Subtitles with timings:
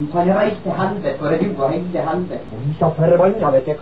[0.00, 2.40] Du kan reise til helvete, for du og hele helvete.
[2.66, 3.76] Vi så forbanna vet jeg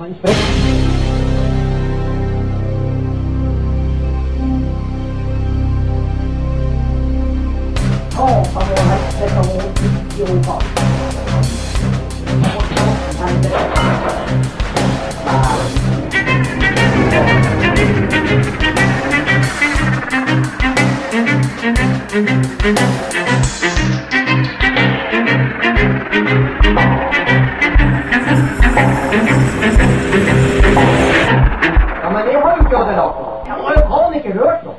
[34.40, 34.76] hørt noe.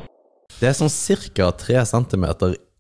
[0.58, 0.92] Det er sånn
[1.38, 1.52] ca.
[1.54, 2.26] 3 cm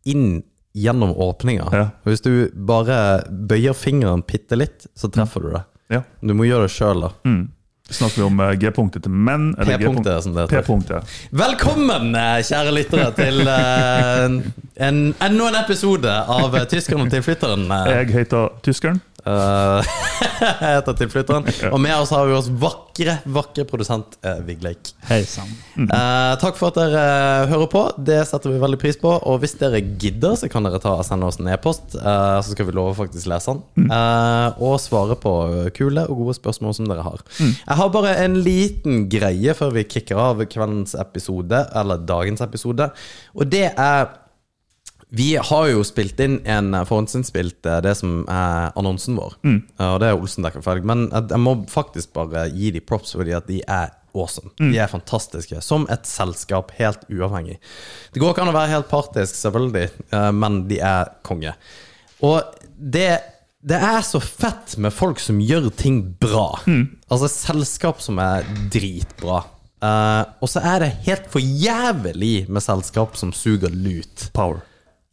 [0.07, 0.29] inn
[0.77, 1.67] gjennom åpninga.
[1.73, 1.85] Ja.
[2.07, 5.63] Hvis du bare bøyer fingeren bitte litt, så treffer du det.
[5.93, 6.01] Ja.
[6.21, 7.13] Du må gjøre det sjøl, da.
[7.27, 7.45] Mm.
[7.87, 9.53] Snakker vi om eh, G-punktet til menn?
[9.55, 11.05] eller P-punktet, som det heter.
[11.31, 14.25] Velkommen, eh, kjære lyttere, til eh,
[14.89, 17.63] en, enda en episode av Tyskeren og tilflytteren.
[17.93, 18.99] Jeg heter Tyskeren.
[19.27, 19.87] Eh,
[20.61, 21.47] jeg heter Tilflytteren.
[21.73, 24.91] Og med oss har vi oss vakre, vakre produsent eh, Vigleik.
[25.09, 25.49] Hei sann.
[25.75, 27.83] Eh, takk for at dere eh, hører på.
[28.07, 29.11] Det setter vi veldig pris på.
[29.27, 31.97] Og hvis dere gidder, så kan dere ta og sende oss en e-post.
[31.99, 33.89] eh, så skal vi love faktisk lese den.
[33.91, 35.33] eh, og svare på
[35.77, 37.25] kule og gode spørsmål som dere har.
[37.41, 42.89] Jeg har bare en liten greie før vi kicker av kveldens episode, eller dagens episode.
[43.35, 44.07] Og det er
[45.09, 49.37] vi har jo spilt inn en eh, forhåndsinnspilt eh, det som er annonsen vår.
[49.47, 49.61] Mm.
[49.85, 50.87] Og det er Olsen Dekk og Felg.
[50.87, 54.51] Men jeg må faktisk bare gi de props fordi at de er awesome.
[54.57, 55.61] De er fantastiske.
[55.63, 57.59] Som et selskap, helt uavhengig.
[58.13, 61.55] Det går ikke an å være helt partisk, selvfølgelig, eh, men de er konge.
[62.25, 62.41] Og
[62.77, 63.11] det
[63.67, 66.61] det er så fett med folk som gjør ting bra.
[67.11, 69.41] Altså selskap som er dritbra.
[69.83, 74.29] Uh, og så er det helt for jævlig med selskap som suger lut.
[74.37, 74.61] Power.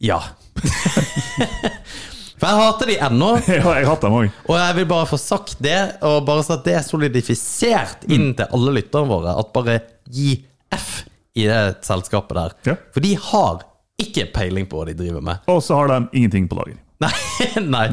[0.03, 0.19] Ja.
[2.35, 4.39] For jeg hater de ennå, Ja, jeg hater dem òg.
[4.49, 8.33] og jeg vil bare få sagt det, og bare så at det er solidifisert inn
[8.35, 9.79] til alle lytterne våre, at bare
[10.11, 10.33] gi
[10.75, 11.05] F
[11.35, 12.57] i det selskapet der.
[12.67, 12.75] Ja.
[12.91, 13.63] For de har
[13.99, 15.47] ikke peiling på hva de driver med.
[15.51, 16.81] Og så har de ingenting på lager.
[17.05, 17.11] Nei,
[17.59, 17.87] nei.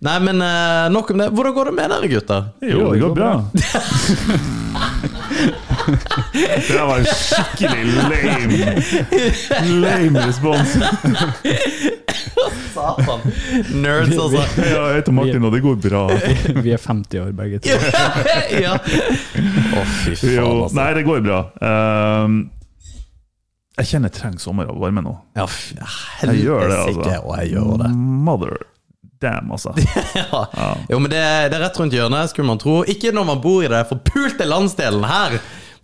[0.00, 1.26] nei men uh, nok om det.
[1.36, 2.46] Hvordan går det med dere, gutter?
[2.64, 3.32] Jo, det går bra.
[6.68, 8.58] Det var en skikkelig lame
[9.82, 10.74] Lame respons.
[12.74, 13.20] Satan.
[13.82, 14.42] Nerds, altså.
[14.62, 16.04] Ja, jeg heter Martin, og det går bra.
[16.62, 17.74] Vi er 50 år begge to.
[18.66, 18.76] ja.
[18.78, 20.78] Å, fy faen, Jo, altså.
[20.78, 21.40] nei, det går bra.
[21.62, 22.40] Um,
[23.78, 25.14] jeg kjenner jeg trenger sommer og varme nå.
[25.38, 25.46] Ja,
[26.26, 27.20] Jeg gjør det, altså.
[27.22, 27.92] Og jeg gjør det.
[28.28, 28.56] Mother
[29.22, 29.74] damn, altså.
[30.18, 30.76] Ja.
[30.88, 32.82] Jo, men det, det er rett rundt hjørnet, skulle man tro.
[32.88, 35.38] Ikke når man bor i det forpulte landsdelen her.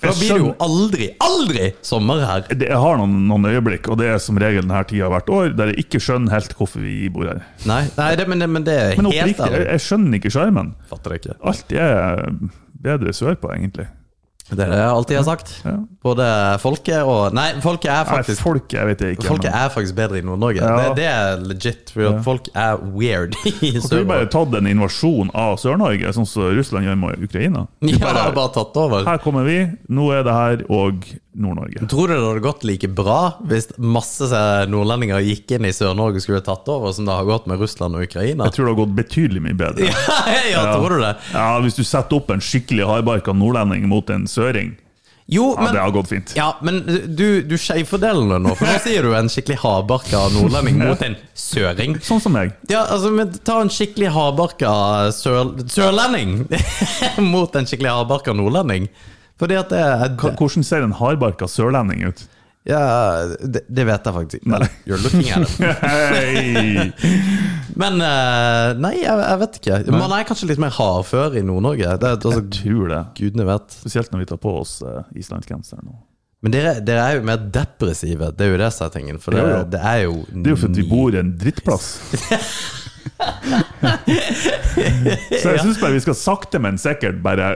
[0.05, 2.47] For da blir det jo aldri, aldri sommer her.
[2.51, 5.73] Det, har noen, noen øyeblikk, og det er som regel denne tida hvert år, der
[5.73, 7.45] jeg ikke skjønner helt hvorfor vi bor her.
[7.69, 10.35] Nei, nei det, men, det, men det er Men helt oppriktig, jeg, jeg skjønner ikke
[10.35, 10.75] sjarmen.
[10.93, 12.25] Alt er
[12.85, 13.87] bedre sørpå, egentlig.
[14.45, 15.53] Det er det jeg alltid har sagt.
[15.65, 15.73] Ja.
[16.05, 16.25] Både
[16.61, 19.27] folket og Nei, folket er Nei, faktisk folk jeg vet jeg ikke.
[19.31, 20.61] Folket men- er faktisk bedre i Nord-Norge.
[20.61, 20.75] Ja.
[20.77, 21.93] Det, det er legit.
[21.95, 22.13] For ja.
[22.27, 26.51] folk er weird i Har ikke vi bare tatt en invasjon av Sør-Norge, sånn som
[26.59, 27.65] Russland gjør med Ukraina?
[27.81, 29.09] Vi Ja, bare, bare tatt over.
[29.09, 31.87] her kommer vi, nå er det her og Nord-Norge.
[31.91, 33.19] Tror du det hadde gått like bra
[33.51, 34.29] hvis masse
[34.71, 37.99] nordlendinger gikk inn i Sør-Norge og skulle tatt over, som det har gått med Russland
[37.99, 38.47] og Ukraina?
[38.49, 39.91] Jeg tror det har gått betydelig mye bedre.
[40.53, 41.13] ja, tror du det?
[41.35, 44.77] Ja, Hvis du setter opp en skikkelig hardbarka nordlending mot en søring,
[45.27, 46.33] Jo, ja, men det har gått fint.
[46.37, 46.83] Ja, men
[47.17, 51.17] du, du skjevfordeler det nå, for nå sier du en skikkelig hardbarka nordlending mot en
[51.33, 51.97] søring.
[52.05, 52.53] Sånn som meg.
[52.69, 54.75] Ja, altså, men Ta en skikkelig hardbarka
[55.17, 56.43] sør, sørlending
[57.35, 58.91] mot en skikkelig hardbarka nordlending.
[59.45, 59.83] Fordi at det,
[60.21, 62.25] K er hvordan ser en hardbarka sørlending ut?
[62.65, 62.81] ja,
[63.45, 64.69] det, det vet jeg faktisk ikke.
[64.89, 65.59] You're looking at it.
[65.85, 66.87] Hei!
[67.77, 69.81] Men eh, nei, jeg, jeg vet ikke.
[69.93, 71.91] Man er kanskje litt mer hardfør i Nord-Norge.
[72.01, 73.03] Det, er- altså, Jeg tror det.
[73.21, 73.77] Gudene vet.
[73.83, 75.99] Spesielt når vi tar på oss uh, islandsgenseren nå.
[76.45, 78.31] Men dere, dere er jo mer depressive.
[78.37, 79.21] Det er jo det som er tingen.
[79.21, 79.61] For det, Jo, jo.
[79.77, 81.87] det er jo Det er jo fordi vi bor i en drittplass.
[85.43, 87.55] Så jeg syns bare vi skal sakte, men sikkert bare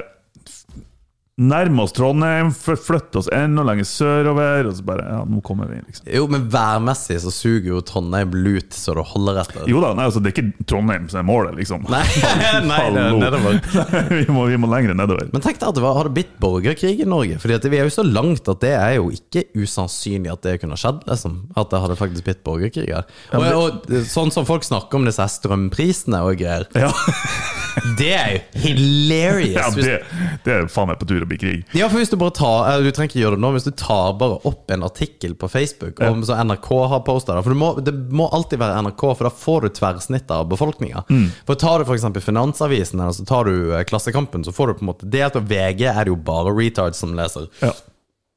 [1.38, 5.68] nærme oss Trondheim, fly- flytte oss enda lenger sørover, og så bare Ja, nå kommer
[5.70, 6.08] vi, liksom.
[6.10, 9.68] Jo, men værmessig så suger jo Trondheim lut så det holder etter.
[9.70, 11.86] Jo da, nei, altså, det er ikke Trondheim som er målet, liksom.
[11.92, 12.02] Nei,
[12.70, 13.60] nei det er nedover.
[14.18, 15.30] vi, må, vi må lenger nedover.
[15.32, 17.38] Men tenk deg at det var, hadde blitt borgerkrig i Norge.
[17.42, 20.56] Fordi at vi er jo så langt at det er jo ikke usannsynlig at det
[20.64, 21.04] kunne skjedd.
[21.08, 21.38] Liksom.
[21.58, 23.06] At det hadde faktisk blitt borgerkrig her.
[23.38, 23.46] Og,
[23.86, 26.90] og sånn som folk snakker om disse strømprisene og greier, Ja,
[27.98, 29.54] det er jo hilarious.
[29.56, 29.96] ja det,
[30.44, 31.64] det er faen meg på tur å bli krig.
[31.76, 33.72] Ja, for hvis Du bare tar eh, Du trenger ikke gjøre det nå Hvis du
[33.78, 37.60] tar bare opp en artikkel på Facebook Om så NRK har postet det For det
[37.60, 41.84] må, det må alltid være NRK For da får du tverrsnittet av befolkningen For tar
[41.84, 45.08] du eksempel Finansavisen Eller så tar du eh, Klassekampen Så får du på en måte
[45.12, 47.74] Delt av VG er det jo bare retards som leser Ja.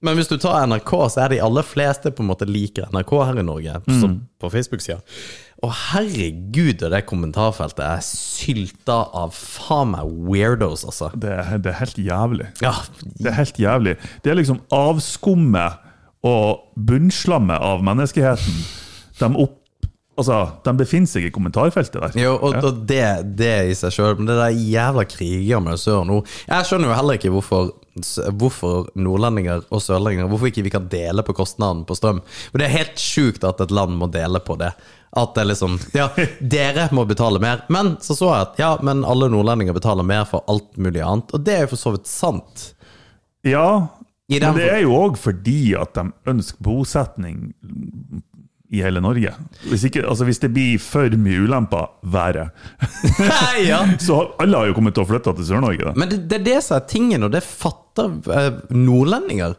[0.01, 3.13] Men hvis du tar NRK Så er de aller fleste på en måte liker NRK
[3.21, 4.15] her i Norge mm.
[4.41, 4.97] på Facebook-sida
[5.61, 12.01] Og herregud det kommentarfeltet er sylta av faen meg weirdos altså Det, det er helt
[12.01, 12.49] jævlig.
[12.65, 12.73] Ja,
[13.19, 13.95] Det er helt jævlig.
[14.23, 15.87] Det er liksom avskummet
[16.25, 18.59] og bunnslammet av menneskeheten.
[19.17, 19.60] De, opp,
[20.21, 22.15] altså, de befinner seg i kommentarfeltet der.
[22.21, 23.03] Jo, og, og det,
[23.39, 26.97] det i seg sjøl, men det der jævla kriger med sør nå Jeg skjønner jo
[26.97, 27.71] heller ikke hvorfor
[28.39, 32.21] Hvorfor nordlendinger og sørlendinger Hvorfor ikke vi kan dele på kostnaden på strøm.
[32.53, 34.71] For det er helt sjukt at et land må dele på det.
[35.19, 36.07] At det liksom Ja,
[36.55, 37.65] dere må betale mer.
[37.67, 41.35] Men så så jeg at ja, men alle nordlendinger betaler mer for alt mulig annet.
[41.35, 42.69] Og det er jo for så vidt sant.
[43.43, 43.89] Ja,
[44.31, 47.51] men det er jo òg fordi at de ønsker bosetning
[48.71, 49.33] i hele Norge.
[49.67, 52.53] Hvis, ikke, altså hvis det blir for mye ulemper, været,
[53.71, 53.81] ja.
[54.07, 55.91] så alle har jo kommet til å flytte til Sør-Norge.
[55.99, 59.57] Men det, det er det som er tingen, og det fatter eh, nordlendinger.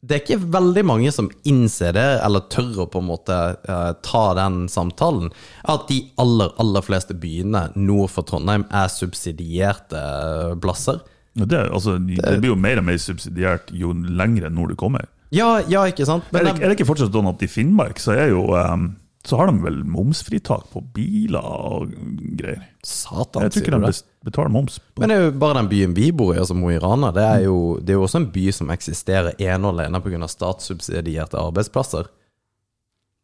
[0.00, 3.36] Det er ikke veldig mange som innser det, eller tør å på en måte
[3.68, 5.28] eh, ta den samtalen.
[5.68, 11.04] At de aller, aller fleste byene nord for Trondheim er subsidierte eh, plasser.
[11.36, 15.04] Det, altså, det blir jo mer og mer subsidiert jo lengre nord du kommer.
[15.32, 16.24] Ja, ja, ikke sant?
[16.34, 19.36] Er det, er det ikke fortsatt sånn at i Finnmark så, er jo, um, så
[19.38, 21.92] har de vel momsfritak på biler og
[22.40, 22.64] greier?
[22.82, 24.02] Satan, Jeg tror ikke du de det?
[24.26, 24.78] betaler moms.
[24.80, 25.00] På.
[25.04, 27.22] Men det er jo bare den byen vi bor i, altså Mo i Rana, det
[27.22, 30.26] er jo, det er jo også en by som eksisterer ene og alene pga.
[30.28, 32.10] statssubsidierte arbeidsplasser.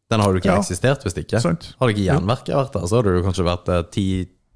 [0.09, 0.61] Den har du ikke Ja.
[0.61, 1.41] eksistert hvis ikke.
[1.43, 1.73] Sant.
[1.81, 4.05] Hadde ikke jernverket vært der, så hadde du kanskje vært eh, ti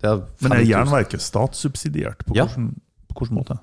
[0.01, 0.69] ja, Men er 5000.
[0.71, 2.23] jernverket statssubsidiert?
[2.25, 2.45] På, Ja.
[2.47, 2.71] hvordan,
[3.11, 3.59] på hvilken måte?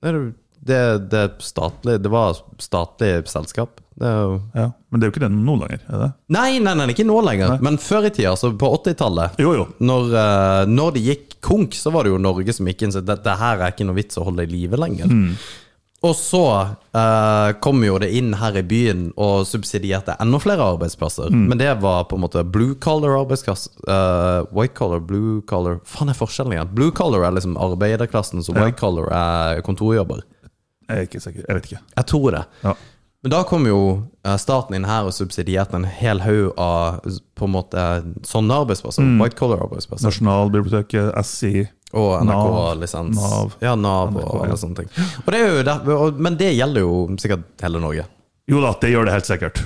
[0.00, 0.34] Det, er jo-
[0.66, 0.82] det,
[1.12, 3.80] det, statlig, det var statlig selskap.
[4.00, 4.70] Jo Ja.
[4.90, 5.80] Men det er jo ikke det nå lenger?
[5.88, 6.10] er det?
[6.34, 7.58] Nei, nei, nei, ikke nå lenger.
[7.62, 9.66] Men før i tida, altså på 80-tallet, Jo, jo.
[9.78, 13.02] når, eh, når det gikk konk, så var det jo Norge som gikk inn sa
[13.04, 15.10] dette her er ikke noe vits å holde i live lenger.
[16.04, 16.42] Og så
[16.92, 21.32] eh, kom jo det inn her i byen og subsidierte enda flere arbeidsplasser.
[21.32, 23.72] Men det var på en måte blue collar arbeidsplasser.
[23.88, 26.74] Uh, white collar, blue collar Faen er forskjellen igjen?
[26.76, 30.20] Blue collar er liksom arbeiderklassen, så white collar er kontorjobber.
[30.88, 31.46] Jeg er ikke sikker.
[31.46, 31.84] Jeg vet ikke.
[31.96, 32.42] Jeg tror det.
[32.64, 32.74] Ja.
[33.24, 33.78] Men da kom jo
[34.26, 36.98] eh, staten inn her og subsidierte en hel haug av
[37.38, 37.84] på en måte
[38.28, 39.06] sånne arbeidsplasser.
[39.20, 40.10] White collar arbeidsplasser.
[40.10, 41.64] Nasjonalbiblioteket, SI
[41.94, 43.16] Og NRK-lisens.
[43.16, 43.56] Nav.
[43.64, 44.42] Ja, Nav NRK, og ja.
[44.44, 44.92] alle sånne ting.
[45.24, 48.04] Og det er der, men det gjelder jo sikkert hele Norge.
[48.50, 49.64] Jo da, det gjør det helt sikkert.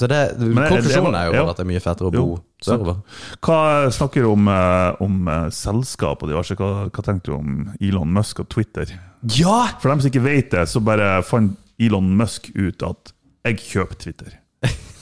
[0.00, 1.42] Så det, konklusjonen er jo ja.
[1.50, 2.28] at det er mye fetere å bo
[2.64, 3.02] sørover.
[3.44, 3.58] Hva
[3.94, 6.56] snakker du om, eh, om eh, selskap og diverse?
[6.58, 8.96] Hva, hva tenker du om Elon Musk og Twitter?
[9.32, 9.58] Ja!
[9.80, 13.98] For dem som ikke vet det, så bare fant Elon Musk ut at jeg kjøper
[14.00, 14.36] Twitter.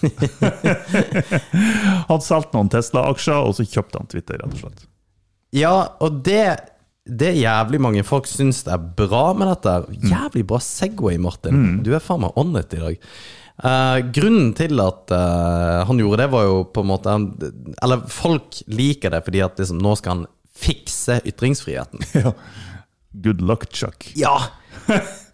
[2.10, 4.86] han solgte noen Tesla-aksjer, og så kjøpte han Twitter, rett og slett.
[5.54, 6.46] Ja, og det
[7.02, 9.72] det jævlig mange folk syns er bra med dette.
[10.06, 11.80] Jævlig bra Segway, Martin.
[11.82, 13.08] Du er faen meg on it i dag.
[13.62, 17.12] Uh, grunnen til at uh, han gjorde det, var jo på en måte
[17.84, 20.28] Eller folk liker det fordi at liksom, nå skal han
[20.62, 22.06] fikse ytringsfriheten.
[22.22, 22.36] Ja.
[23.12, 24.08] Good luck, Chuck.
[24.18, 24.36] Ja!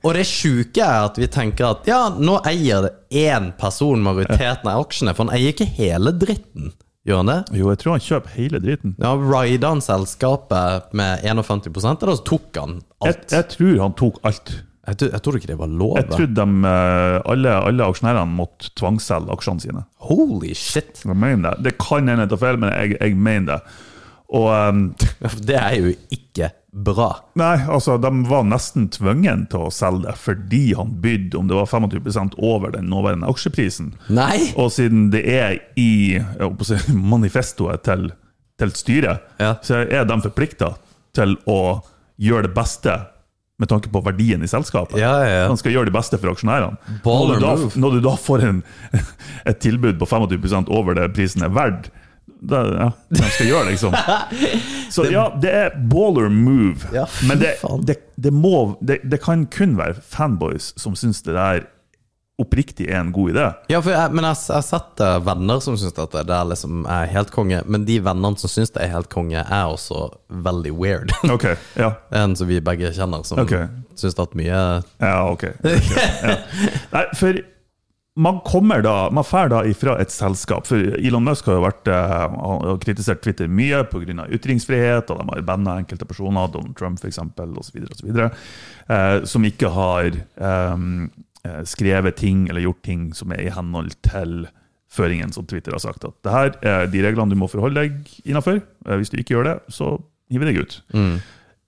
[0.07, 2.93] Og det sjuke er at vi tenker at ja, nå eier det
[3.27, 6.73] én person majoriteten av aksjene, for han eier ikke hele dritten.
[7.09, 7.39] Gjør han det?
[7.57, 8.95] Jo, jeg tror han kjøper hele driten.
[9.01, 11.71] Ja, Rida han selskapet med 51
[12.05, 13.31] eller så tok han alt.
[13.33, 14.53] jeg tror han tok alt.
[14.89, 15.97] Jeg, jeg tror ikke det var lov.
[15.99, 19.83] Jeg trodde de, eh, alle, alle aksjonærene måtte tvangsselge aksjene sine.
[20.09, 21.03] Holy shit!
[21.05, 21.67] Jeg mener det.
[21.69, 23.77] Det kan hende jeg tar feil, men jeg, jeg mener det.
[24.35, 24.81] Og ehm,
[25.49, 27.09] Det er jo ikke bra.
[27.41, 31.57] Nei, altså, de var nesten tvungen til å selge det fordi han bydde om det
[31.57, 33.95] var 25% over den nåværende aksjeprisen.
[34.13, 34.51] Nei!
[34.61, 35.91] Og siden det er i
[36.69, 36.79] si,
[37.15, 38.11] manifestoet til,
[38.61, 39.55] til styret, Ja.
[39.65, 40.75] så er de forplikta
[41.17, 41.81] til å
[42.21, 42.99] gjøre det beste
[43.59, 45.01] med tanke på verdien i selskapet.
[45.01, 45.47] Ja, ja, ja.
[45.51, 46.77] Han skal gjøre det beste for aksjonærene.
[47.03, 48.61] Når du, da, når du da får en,
[49.51, 51.89] et tilbud på 25% over det prisen er verdt,
[52.41, 53.97] det, ja, de skal gjøre, liksom.
[54.95, 56.87] Så ja, det er baller move.
[56.95, 61.67] Ja, men det, det, det, må, det, kan kun være fanboys som syns det der
[62.39, 63.47] oppriktig er en god idé.
[63.73, 67.11] Ja, jeg, men jeg, har sett eh, venner som syns at det er liksom er
[67.11, 67.65] helt konge.
[67.67, 70.07] Men de vennene som syns det er helt konge, er også
[70.47, 71.15] veldig weird.
[71.39, 71.93] Okay, ja.
[72.15, 73.67] en som vi begge kjenner, som okay.
[73.99, 74.63] syns at mye
[75.03, 75.45] Ja, ok.
[75.67, 76.37] Ja.
[76.95, 77.43] Nei, for
[78.19, 80.67] man kommer da, man drar da ifra et selskap.
[80.67, 84.27] For Elon Musk har jo vært, og har kritisert Twitter mye pga.
[84.35, 88.21] ytringsfrihet, og de har banna enkelte personer, Donald Trump f.eks., osv., osv.,
[88.91, 90.85] eh, som ikke har eh,
[91.65, 94.49] skrevet ting eller gjort ting som er i henhold til
[94.91, 96.05] føringen som Twitter har sagt.
[96.09, 98.63] At det her er de reglene du må forholde deg innafor.
[98.89, 99.95] Hvis du ikke gjør det, så
[100.33, 100.79] hiver vi deg ut.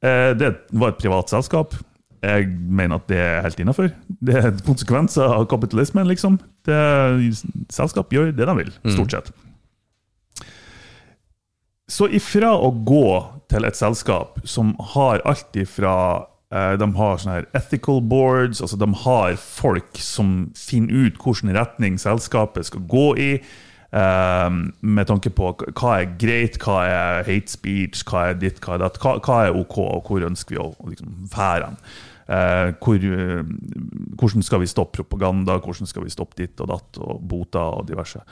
[0.02, 1.76] Eh, Det var et privat selskap.
[2.20, 3.92] Jeg mener at det er helt innafor.
[4.20, 6.36] Det er konsekvenser av kapitalismen, liksom.
[6.68, 6.80] Det,
[7.72, 9.30] selskap gjør det de vil, stort sett.
[11.90, 13.06] Så ifra å gå
[13.50, 15.94] til et selskap som har alt ifra
[16.54, 21.50] eh, De har sånne her ethical boards, altså de har folk som finner ut hvilken
[21.56, 23.32] retning selskapet skal gå i.
[23.90, 24.50] eh,
[24.80, 28.84] med tanke på hva er greit, hva er hate speech, hva er ditt, hva er
[28.84, 31.82] datt, hva, hva er OK, og hvor ønsker vi å liksom, være hen.
[32.30, 33.42] Eh, hvor, eh,
[34.14, 37.88] hvordan skal vi stoppe propaganda, hvordan skal vi stoppe ditt og datt, og boter og
[37.88, 38.22] diverse.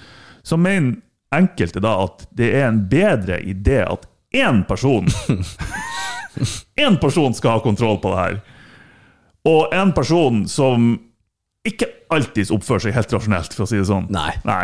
[0.47, 1.01] Så mener
[1.35, 5.09] enkelte da at det er en bedre idé at én person
[6.79, 8.39] Én person skal ha kontroll på det her.
[9.51, 10.93] Og en person som
[11.67, 14.07] ikke alltid oppfører seg helt rasjonelt, for å si det sånn.
[14.15, 14.61] Nei.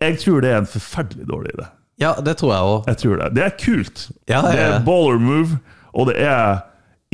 [0.00, 1.66] Jeg tror det er en forferdelig dårlig idé.
[2.00, 2.88] Ja, det tror jeg òg.
[2.88, 4.06] Det Det er kult.
[4.24, 5.58] Ja, det ja, det er baller move,
[5.92, 6.64] og det er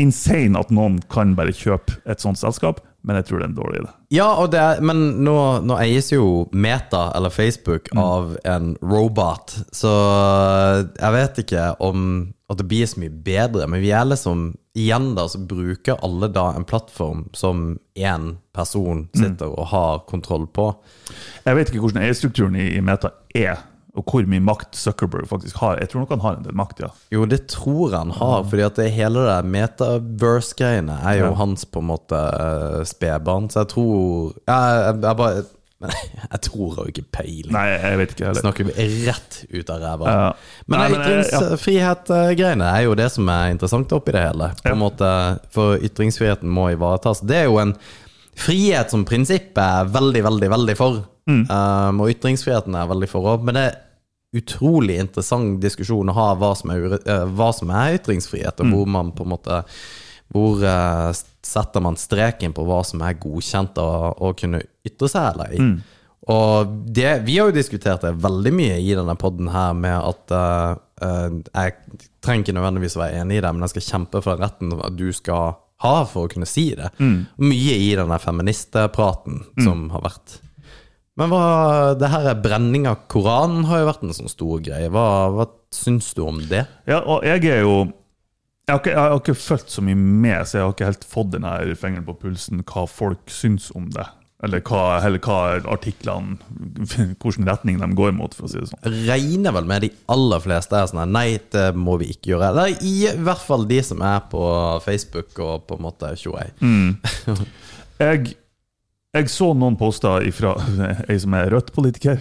[0.01, 3.57] insane at noen kan bare kjøpe et sånt selskap, men jeg tror det er en
[3.57, 3.93] dårlig idé.
[4.13, 9.93] Ja, er, men nå, nå eies jo Meta, eller Facebook, av en robot, så
[10.99, 12.05] jeg vet ikke om
[12.51, 16.29] at det blir så mye bedre, men vi er liksom Igjen da, så bruker alle
[16.31, 20.69] da en plattform som én person sitter og har kontroll på.
[21.43, 23.65] Jeg vet ikke hvordan eierstrukturen i Meta er,
[23.97, 25.79] og hvor mye makt Zuckerberg faktisk har.
[25.83, 26.91] Jeg tror nok han har en del makt, ja.
[27.11, 31.35] Jo, det tror han har, fordi at det hele det metaverse-greiene er jo Ja.
[31.41, 35.43] hans på en måte eh, spedbarn, så jeg tror Jeg, jeg, jeg bare
[35.81, 35.91] Men
[36.33, 37.53] jeg tror jo ikke peiling.
[37.57, 38.41] Nei, jeg vet ikke heller.
[38.45, 40.05] Snakker vi rett ut av ræva.
[40.13, 40.33] Ja.
[40.69, 44.51] Men men, eh, ytringsfrihet-greiene er jo det som er interessant oppi det hele.
[44.61, 44.73] På Ja.
[44.75, 47.21] en måte, For ytringsfriheten må ivaretas.
[47.25, 47.75] Det er jo en
[48.37, 51.01] frihet som prinsippet er veldig, veldig, veldig for.
[51.29, 51.45] Mm.
[51.51, 53.45] Um, og ytringsfriheten er veldig for òg.
[53.47, 53.79] Men det er
[54.41, 58.73] utrolig interessant diskusjon å ha hva som er, eh, hva som er ytringsfrihet, og Mm.
[58.75, 59.65] hvor man på en måte
[60.31, 61.11] hvor uh,
[61.43, 65.59] setter man streken på hva som er godkjent å, kunne ytre seg eller i?
[65.59, 65.81] Mm.
[66.31, 70.31] Og det, vi har jo diskutert det veldig mye i denne podden her med at
[70.31, 71.75] uh, uh, jeg
[72.23, 75.09] trenger ikke nødvendigvis å være enig i det, men jeg skal kjempe for retten du
[75.17, 76.93] skal ha for å kunne si det.
[77.01, 80.39] Mye i denne feministpraten som har vært.
[81.21, 81.45] Men hva,
[82.01, 84.89] det her er brenning av Koranen har jo vært en sånn stor greie.
[84.93, 86.65] Hva, hva syns du om det?
[86.89, 87.75] Ja, og jeg er jo
[88.71, 91.07] jeg har, ikke, jeg har ikke fulgt så mye med, så jeg har ikke helt
[91.11, 94.07] fått den her fingeren på pulsen hva folk syns om det.
[94.47, 96.39] Eller hva, eller hva artiklene
[97.21, 98.95] Hvilken retning de går mot, for å si det sånn.
[99.11, 102.53] regner vel med de aller fleste er sånn Nei, det må vi ikke gjøre.
[102.55, 104.45] Eller i hvert fall de som er på
[104.87, 106.47] Facebook og på en måte tjoei.
[108.01, 108.33] Jeg,
[109.17, 110.51] jeg så noen poster fra
[111.11, 112.17] ei som er Rødt-politiker,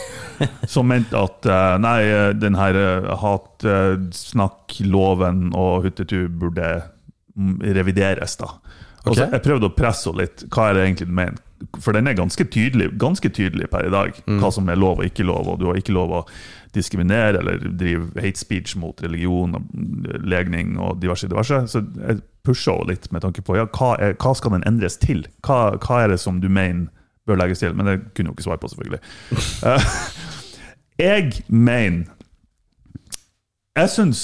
[0.74, 2.00] som mente at eh, nei,
[2.36, 6.82] den her eh, hatsnakkloven og huttetu burde
[7.34, 8.48] mm, revideres, da.
[9.06, 9.20] Okay.
[9.20, 10.38] så Jeg prøvde å presse henne litt.
[10.50, 11.38] Hva er det egentlig du mener?
[11.80, 14.10] For den er ganske tydelig, ganske tydelig per i dag,
[14.42, 15.48] hva som er lov og ikke lov.
[15.52, 16.26] Og du har ikke lov å
[16.76, 19.62] diskriminere eller drive hate speech mot religion og
[20.26, 21.68] legning og diverse, diverse.
[21.72, 24.98] Så jeg pusha henne litt med tanke på ja, hva, er, hva skal den endres
[25.02, 25.24] til?
[25.46, 26.86] Hva, hva er det som du mener
[27.26, 27.74] bør legges til?
[27.74, 29.02] Men det kunne hun ikke svare på, selvfølgelig.
[29.66, 29.90] Eh,
[31.08, 32.06] jeg mener
[33.76, 34.22] Jeg syns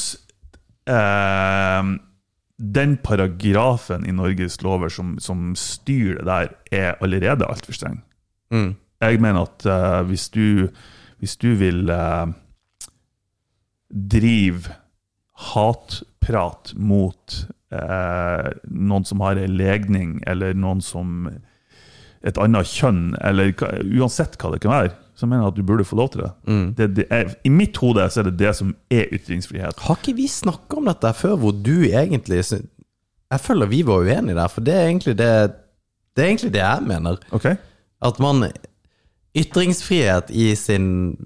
[0.89, 1.91] eh,
[2.63, 8.01] den paragrafen i Norges lover som, som styrer det der, er allerede altfor streng.
[8.53, 8.75] Mm.
[9.03, 10.69] Jeg mener at eh, hvis, du,
[11.19, 12.27] hvis du vil eh,
[13.91, 14.77] drive
[15.53, 17.39] hatprat mot
[17.73, 21.31] eh, noen som har en legning, eller noen som
[22.23, 23.51] et annet kjønn, eller
[23.99, 26.31] uansett hva det kan være, så mener jeg at du burde få lov til det.
[26.79, 29.83] det, det er, I mitt hode så er det det som er ytringsfrihet.
[29.87, 34.39] Har ikke vi snakka om dette før, hvor du egentlig Jeg føler vi var uenige
[34.39, 35.33] der, for det er egentlig det
[36.17, 37.17] Det er egentlig det jeg mener.
[37.33, 37.57] Okay.
[38.03, 38.51] At man
[39.35, 41.17] Ytringsfrihet i sin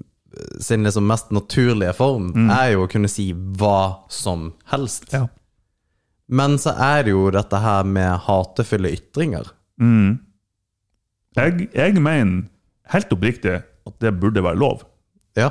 [0.61, 5.09] sin liksom mest naturlige form, er jo å kunne si hva som helst.
[5.13, 5.27] Ja.
[6.29, 9.53] Men så er det jo dette her med hatefulle ytringer.
[11.37, 12.47] Jeg, jeg mener
[12.93, 14.87] helt oppriktig at det burde være lov.
[15.39, 15.51] Ja.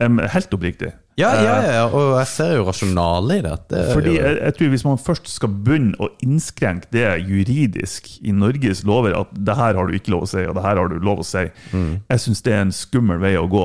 [0.00, 0.92] Helt oppriktig.
[1.16, 3.84] Ja, ja, ja, ja, og jeg ser jo rasjonalet i det.
[3.94, 8.82] Fordi jeg, jeg tror Hvis man først skal begynne å innskrenke det juridisk i Norges
[8.84, 10.98] lover, at det her har du ikke lov å si, og det her har du
[11.00, 13.64] lov å si, jeg syns det er en skummel vei å gå.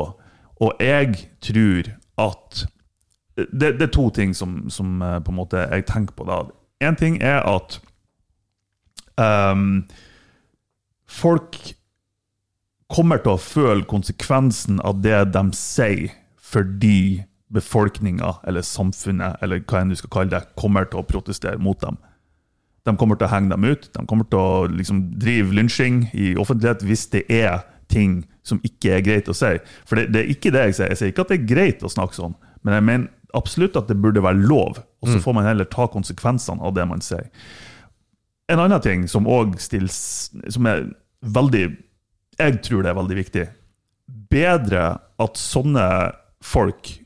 [0.63, 1.91] Og jeg tror
[2.24, 2.63] at
[3.51, 6.43] Det, det er to ting som, som eh, på en måte jeg tenker på da.
[6.81, 7.77] Én ting er at
[9.17, 9.83] um,
[11.10, 11.57] folk
[12.91, 19.81] kommer til å føle konsekvensen av det de sier, fordi befolkninga eller samfunnet eller hva
[19.81, 22.00] enn du skal kalle det, kommer til å protestere mot dem.
[22.88, 23.88] De kommer til å henge dem ut.
[23.93, 28.95] De kommer til å liksom drive lynsjing i offentlighet hvis det er ting som ikke
[28.98, 29.51] er greit å si.
[29.86, 30.93] For det, det er ikke det jeg sier.
[30.93, 33.88] Jeg sier ikke at det er greit å snakke sånn, men jeg mener absolutt at
[33.88, 34.80] det burde være lov.
[35.02, 37.30] Og så får man heller ta konsekvensene av det man sier.
[38.52, 40.82] En annen ting som òg stilles Som er
[41.24, 41.78] veldig
[42.40, 43.46] Jeg tror det er veldig viktig.
[44.32, 44.82] Bedre
[45.22, 45.86] at sånne
[46.44, 46.98] folk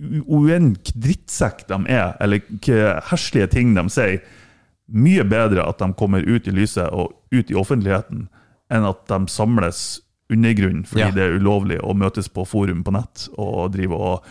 [0.00, 4.22] Uen drittsekk de er, eller hva heslige ting de sier,
[4.88, 8.22] mye bedre at de kommer ut i lyset og ut i offentligheten,
[8.72, 10.00] enn at de samles
[10.32, 11.10] undergrunn fordi Ja.
[11.10, 14.24] det er ulovlig å møtes på forum på nett og drive og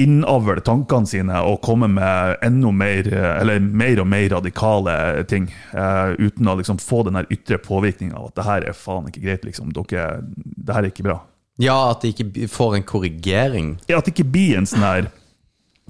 [0.00, 3.08] innavle tankene sine og komme med enda mer,
[3.40, 4.94] eller mer og mer radikale
[5.30, 9.06] ting, Uh, uten å liksom få den ytre påvirkninga av at det her er faen
[9.06, 9.70] ikke greit, liksom.
[9.76, 11.20] Dere, det her er ikke bra.
[11.60, 13.74] ja, at de ikke får en korrigering.
[13.86, 15.10] Ja, At det ikke blir en sånn her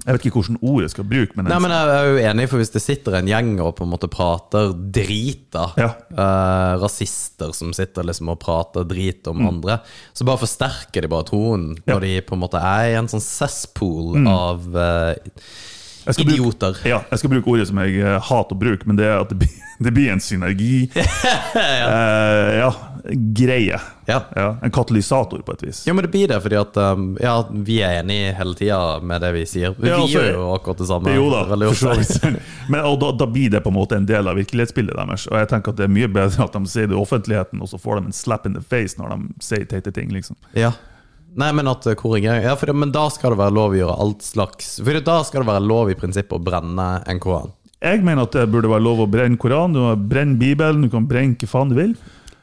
[0.01, 2.45] Jeg vet ikke hvordan ord jeg skal bruke, men, Nei, men Jeg er jo enig,
[2.49, 5.91] for hvis det sitter en gjeng og på en måte prater drit, da Ja.
[6.09, 9.79] eh, Rasister som sitter liksom og prater drit om andre,
[10.17, 11.93] så bare forsterker de bare troen Ja.
[11.95, 15.15] når de på en måte er i en sånn cesspool av eh,
[16.05, 16.77] jeg skal bruke- idioter.
[16.89, 19.29] ja, jeg skal bruke ordet som jeg eh, hater å bruke, men det er at
[19.29, 19.49] det blir,
[19.85, 20.89] det blir en synergi.
[21.55, 22.73] Eh, ja,
[23.35, 23.79] greie.
[24.05, 24.21] Ja.
[24.35, 25.81] Ja, en katalysator, på et vis.
[25.87, 29.21] Ja, men det blir det, fordi at um, ja, vi er enige hele tida med
[29.23, 29.75] det vi sier.
[29.77, 31.13] Vi Ja, altså, gjør jo akkurat det samme.
[31.15, 31.41] Jo da,
[31.73, 32.31] for så.
[32.71, 35.27] Men og da, da blir det på en måte en del av virkelighetsbildet deres.
[35.31, 37.71] Og jeg tenker at det er mye bedre at de sier det i offentligheten, og
[37.71, 40.11] så får de en slap in the face når de sier teite ting.
[40.15, 40.37] liksom.
[40.57, 40.71] Ja.
[41.39, 43.97] Nei, men at uh, korrigering Ja, det, men da skal det være lov å gjøre
[44.03, 47.53] alt slags For da skal det være lov i prinsippet å brenne en koran.
[47.81, 50.91] Jeg mener at det burde være lov å brenne Koranen, du kan brenne Bibelen, du
[50.93, 51.95] kan brenne hva faen du vil.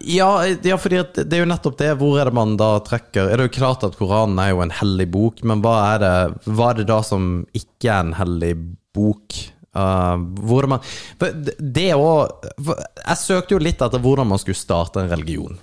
[0.03, 0.31] Ja,
[0.66, 1.92] ja for det er jo nettopp det.
[2.01, 4.74] Hvor er det man da trekker Er det jo klart at Koranen er jo en
[4.74, 6.16] hellig bok, men hva er det,
[6.51, 8.53] hva er det da som ikke er en hellig
[8.96, 9.38] bok?
[9.79, 10.17] Uh,
[10.49, 10.81] hvor er man
[11.23, 15.59] det- òg Jeg søkte jo litt etter hvordan man skulle starte en religion.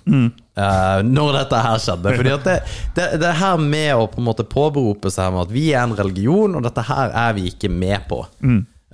[0.56, 2.14] Uh, når dette her skjedde.
[2.16, 2.54] Fordi at det,
[2.96, 5.96] det, det her med å på en måte påberope seg om at vi er en
[5.98, 8.22] religion, og dette her er vi ikke med på.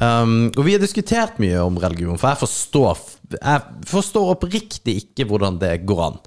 [0.03, 3.03] Um, og vi har diskutert mye om religion, for jeg forstår,
[3.37, 6.19] jeg forstår oppriktig ikke hvordan det går an.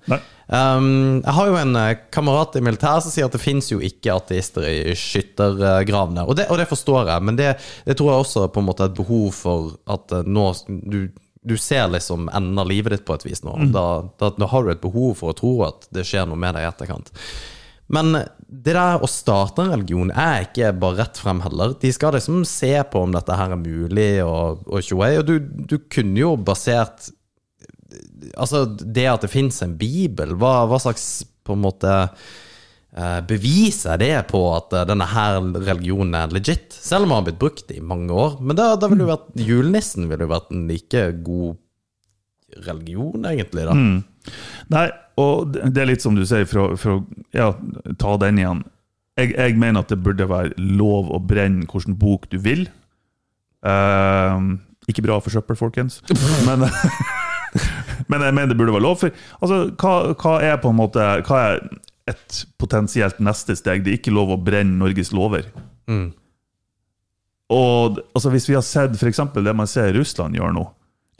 [0.45, 0.87] Um,
[1.23, 4.13] jeg har jo en eh, kamerat i militæret som sier at det fins jo ikke
[4.13, 6.23] ateister i skyttergravene.
[6.23, 7.55] Og det, og det forstår jeg, men det,
[7.87, 10.99] det tror jeg også på en måte er et behov for at eh, nå du,
[11.45, 13.57] du ser liksom enden av livet ditt på et vis nå.
[13.65, 13.73] Mm.
[13.75, 13.87] Da,
[14.21, 16.65] da, da har du et behov for å tro at det skjer noe med deg
[16.65, 17.11] i etterkant.
[17.93, 21.73] Men det der å starte en religion er ikke bare rett frem heller.
[21.81, 25.15] De skal liksom se på om dette her er mulig og, og tjoei.
[25.19, 27.11] Og du, du kunne jo basert
[28.35, 31.91] Altså, det at det fins en bibel, hva, hva slags på en måte
[32.95, 36.71] beviser bevis er det på at eh, denne her religionen er legit?
[36.71, 38.37] Selv om den har blitt brukt i mange år.
[38.39, 41.57] Men da, da ville jo vært julenissen ville jo vært en like god
[42.65, 43.65] religion, egentlig.
[43.67, 43.73] da
[44.73, 44.87] Nei,
[45.21, 47.51] og det er litt som du sier, for, å- ja,
[48.01, 48.63] ta den igjen.
[49.19, 52.65] Jeg, jeg mener at det burde være lov å brenne hvilken bok du vil.
[53.65, 54.57] Uh,
[54.91, 56.01] ikke bra for søppel, folkens.
[56.47, 56.65] Men,
[58.11, 58.99] men jeg mener det burde være lov.
[58.99, 61.61] For altså, hva, hva er på en måte Hva er
[62.11, 63.85] et potensielt neste steg?
[63.85, 65.47] Det er ikke lov å brenne Norges lover.
[67.55, 70.65] Og altså, Hvis vi har sett eksempel det man ser Russland gjør nå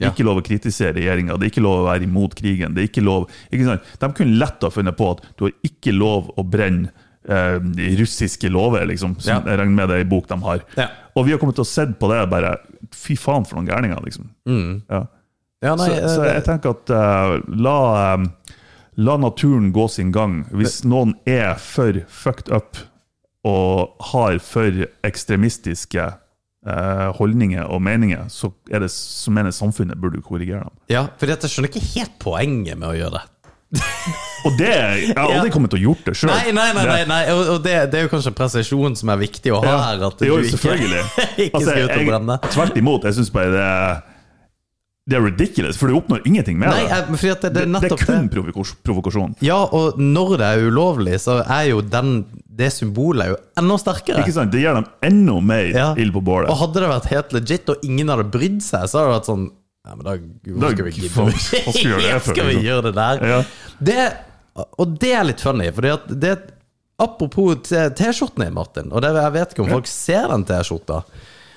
[0.02, 0.10] Ja.
[0.10, 2.74] ikke lov å kritisere regjeringa, det er ikke lov å være imot krigen.
[2.76, 3.90] det er ikke lov, ikke sant?
[4.02, 6.92] De kunne lett ha funnet på at du har ikke lov å brenne
[7.28, 7.56] eh,
[7.98, 9.16] russiske lover, liksom.
[9.18, 9.40] Som Ja.
[9.52, 10.64] Jeg regner med det er en bok de har.
[10.76, 10.88] Ja.
[11.16, 12.58] Og vi har kommet til å sett på det bare
[12.94, 14.28] Fy faen, for noen gærninger, liksom.
[14.90, 15.06] Ja.
[15.64, 17.78] Ja, nei, så, så eh, jeg tenker at uh, la,
[18.14, 18.28] um,
[19.00, 20.44] la naturen gå sin gang.
[20.52, 22.76] Hvis noen er for fucked up
[23.46, 26.04] og har for ekstremistiske
[27.18, 30.74] holdninger og meninger, så, er det, så mener samfunnet burde korrigere dem.
[30.90, 33.24] Ja, for jeg skjønner ikke helt poenget med å gjøre det.
[34.46, 36.30] Og det Jeg har aldri kommet til å gjort det sjøl.
[36.30, 37.22] Nei, nei, nei, nei, nei.
[37.34, 40.04] og, det, det er jo kanskje Presisjonen presisjon som er viktig å ha her.
[40.06, 41.00] At jo, du ikke, selvfølgelig.
[41.48, 42.36] ikke Altså, jeg- brenne.
[42.54, 43.08] Tvert imot.
[43.08, 44.04] Jeg syns bare det er
[45.06, 46.88] Det er ridiculous, for du oppnår ingenting med Nei, det.
[46.90, 48.72] jeg, det, det er Det, er kun det.
[48.82, 49.36] provokasjon.
[49.46, 52.24] Ja, og når det er ulovlig, så er jo den,
[52.58, 54.24] det symbolet er jo enda sterkere.
[54.24, 54.50] Ikke sant?
[54.50, 55.86] Det gir dem enda mer Ja.
[55.94, 56.50] ild på bålet.
[56.50, 59.30] Og hadde det vært helt legit, og ingen hadde brydd seg, så hadde det vært
[59.30, 59.46] sånn
[59.86, 62.64] Ja, men da hvorfor skal vi gidde skal vi gjøre det liksom?
[62.66, 63.24] gjøre det der?
[63.30, 63.38] Ja.
[63.78, 64.06] Det,
[64.82, 66.34] og det er litt funny, for det
[66.98, 71.02] Apropos T-skjortene, Martin, og det, jeg vet ikke om folk ser den T-skjorta.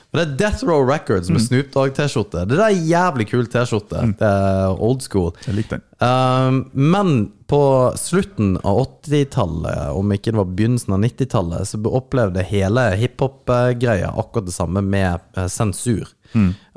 [0.09, 1.33] Og Det er Death Row Records Mm.
[1.35, 2.47] med Snoop Dogg-T-skjorte.
[2.49, 3.99] Det er jævlig kul T-skjorte.
[4.07, 4.13] Mm.
[4.17, 5.31] Det er old school.
[5.45, 5.83] Jeg liker den.
[6.01, 7.11] Um, men
[7.47, 7.59] på
[7.97, 14.45] slutten av 80-tallet, om ikke det var begynnelsen av 90-tallet, så opplevde hele hiphop-greia akkurat
[14.49, 16.09] det samme med eh, sensur.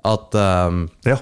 [0.05, 1.17] At um, Ja.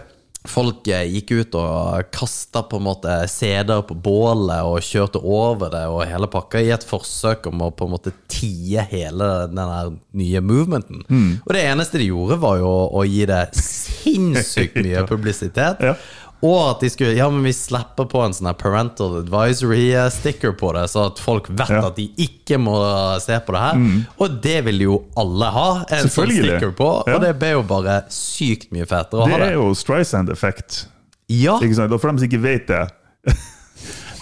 [0.48, 5.83] Folk gikk ut og kasta på en måte CD-er på bålet og kjørte over det
[5.90, 10.40] og hele pakka i et forsøk om å på en måte tie hele den nye
[10.40, 11.05] movementen.
[11.44, 15.85] Og det eneste de gjorde, var jo å gi det sinnssykt mye publisitet.
[15.85, 15.94] Ja.
[16.42, 20.07] Og at de skulle Ja, men vi slipper på en sånn her parental advisory eh,
[20.12, 21.83] sticker på det, så at folk vet Ja.
[21.90, 22.79] at de ikke må
[23.20, 23.83] se på det her.
[24.18, 26.88] Og det vil jo alle ha, en sånn sticker på.
[27.07, 27.18] Ja.
[27.18, 29.44] Og det ble jo bare sykt mye fetere å Det ha det.
[29.44, 30.87] Det er jo Streisand-effekt.
[31.31, 31.92] Ja, Ikke sant?
[31.92, 32.81] Og for dem som ikke vet det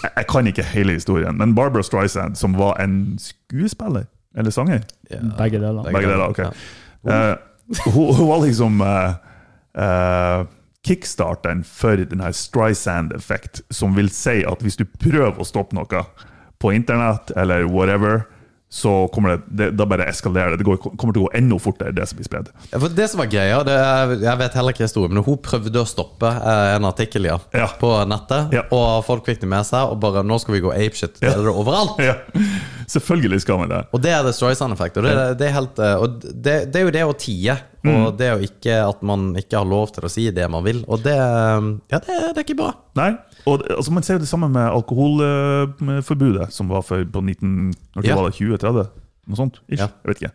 [0.03, 4.05] Jeg jeg kan ikke hele historien, men Barbara Streisand, som var en skuespiller
[4.37, 5.83] eller sanger Begge deler.
[5.83, 6.39] Begge deler, ok.
[6.39, 7.31] Ja.
[7.33, 7.35] Uh,
[7.91, 10.45] hun, hun var liksom uh,
[10.87, 16.03] kickstarteren for den her Streisand-effekt, som vil si at hvis du prøver å stoppe noe
[16.59, 18.25] på internett eller whatever,
[18.71, 20.59] så kommer det, det da bare eskalerer det.
[20.61, 22.51] Det går, kommer til å gå enda fortere, det som blir spredd.
[22.69, 25.39] Ja, For det som var greia, det er, jeg vet heller ikke historien, men hun
[25.41, 27.65] prøvde å stoppe eh, en artikkel ja, Ja.
[27.81, 28.53] på nettet.
[28.53, 28.67] Ja.
[28.75, 31.17] Og folk fikk det med seg, og bare 'nå skal vi gå apeshit'.
[31.19, 31.97] Det er det overalt.
[32.09, 32.15] Ja,
[32.89, 33.79] selvfølgelig skal vi det.
[33.93, 34.97] Og det er the Streisand-effekt.
[34.99, 37.55] Og, det, det, er helt, eh, og det, det er jo det å tie.
[37.85, 37.91] Mm.
[37.95, 40.81] Og det å ikke, at man ikke har lov til å si det man vil.
[40.89, 42.73] Og det, ja, det, det er ikke bra.
[42.99, 43.11] Nei,
[43.47, 48.03] og altså, Man ser jo det samme med alkoholforbudet, som var for på 19, når
[48.03, 48.17] det Ja.
[48.19, 48.89] var det 2030?
[49.29, 49.61] Noe sånt?
[49.69, 49.79] Ish?
[49.79, 49.87] Ja.
[50.03, 50.33] Jeg vet ikke.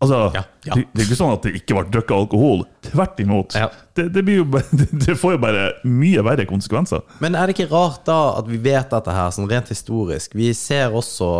[0.00, 0.74] Altså, Ja, ja.
[0.74, 2.62] Det, det er ikke sånn at det ikke ble drukket alkohol.
[2.86, 3.56] Tvert imot.
[3.58, 3.68] Ja.
[3.96, 4.60] Det, det, blir jo
[5.04, 7.04] det får jo bare mye verre konsekvenser.
[7.20, 10.36] Men er det ikke rart da at vi vet dette her, sånn rent historisk?
[10.38, 11.30] Vi ser også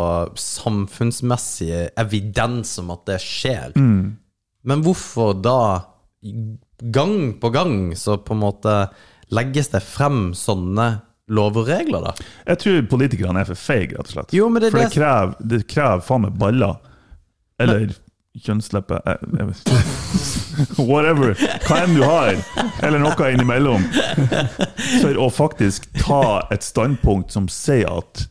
[0.41, 3.77] samfunnsmessig evidens om at det skjer.
[3.81, 4.19] Mm.
[4.69, 5.61] Men hvorfor da,
[6.93, 8.75] gang på gang, så på en måte
[9.33, 10.91] legges det frem sånne
[11.31, 12.29] lov og regler, da?
[12.51, 14.37] Jeg tror politikerne er for feige, rett og slett.
[14.37, 16.81] Jo, men det For det krever, det krever faen meg baller.
[17.61, 17.93] Eller
[18.39, 19.71] kjønnsleppe vet.
[20.91, 21.35] Whatever.
[21.67, 22.37] Hva enn du har.
[22.83, 23.87] Eller noe innimellom.
[25.01, 28.27] For å faktisk ta et standpunkt som sier at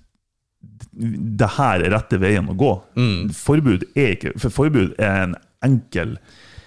[1.00, 2.74] det her er rette veien å gå.
[3.00, 3.30] Mm.
[3.36, 6.18] Forbud er ikke For forbud er en enkel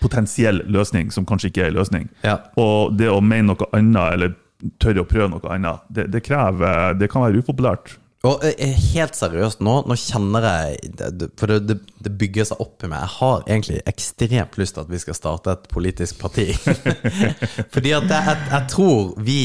[0.03, 2.07] potensiell løsning som kanskje ikke er en løsning.
[2.25, 2.39] Ja.
[2.59, 4.33] Og det å mene noe annet, eller
[4.83, 7.97] tørre å prøve noe annet, det, det krever Det kan være upopulært.
[8.23, 10.93] Og eh, helt seriøst nå, nå kjenner jeg
[11.41, 13.03] For det, det, det bygger seg opp i meg.
[13.03, 16.49] Jeg har egentlig ekstremt lyst til at vi skal starte et politisk parti.
[17.75, 19.39] Fordi at jeg, jeg, tror vi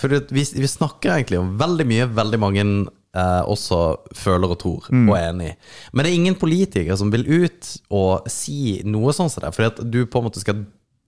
[0.00, 3.80] For vi, vi snakker egentlig om veldig mye veldig mange eh, også
[4.18, 5.56] føler og tror og er enig i.
[5.92, 9.54] Men det er ingen politikere som vil ut og si noe sånn som det.
[9.54, 10.66] Fordi at du på en måte skal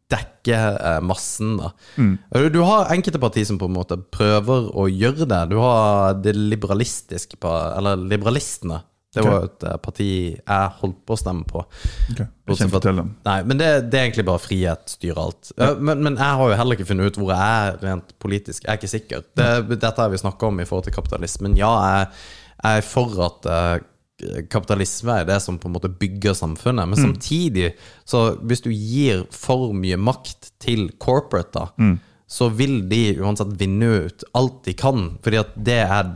[0.09, 1.57] dekke eh, massen.
[1.61, 5.43] da Du, du har enkelte partier som på en måte prøver å gjøre det.
[5.53, 8.83] Du har det liberalistiske Eller liberalistene.
[9.15, 11.63] Det var jo et eh, parti jeg holdt på å stemme på.
[12.13, 13.15] Jeg ikke til dem.
[13.25, 15.53] Nei, men det, det er egentlig bare frihet styrer alt.
[15.57, 15.71] Ja.
[15.81, 18.67] Men, men jeg har jo heller ikke funnet ut hvor jeg er rent politisk.
[18.67, 19.25] Jeg er ikke sikker.
[19.39, 21.57] Det, dette har vi snakka om i forhold til kapitalismen.
[21.59, 22.11] Ja, jeg,
[22.61, 23.87] jeg er for at eh,
[24.51, 26.89] kapitalisme er det som på en måte bygger samfunnet.
[26.91, 27.73] Men samtidig,
[28.09, 31.95] så hvis du gir for mye makt til corporate, da,
[32.29, 35.19] så vil de uansett vinne ut alt de kan.
[35.25, 36.11] Fordi at det er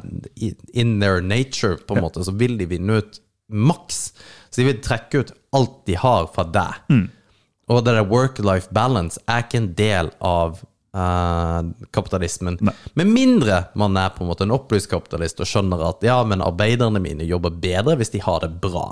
[0.75, 4.13] in their nature, på en måte, så vil de vinne ut maks.
[4.51, 6.83] Så de vil trekke ut alt de har fra deg.
[7.71, 10.61] Og det der work-life balance er ikke en del av
[10.95, 12.59] eh, kapitalismen.
[12.95, 16.45] Med mindre man er på en måte en opplyst kapitalist og skjønner at ja, men
[16.45, 18.87] arbeiderne mine jobber bedre hvis de har det bra.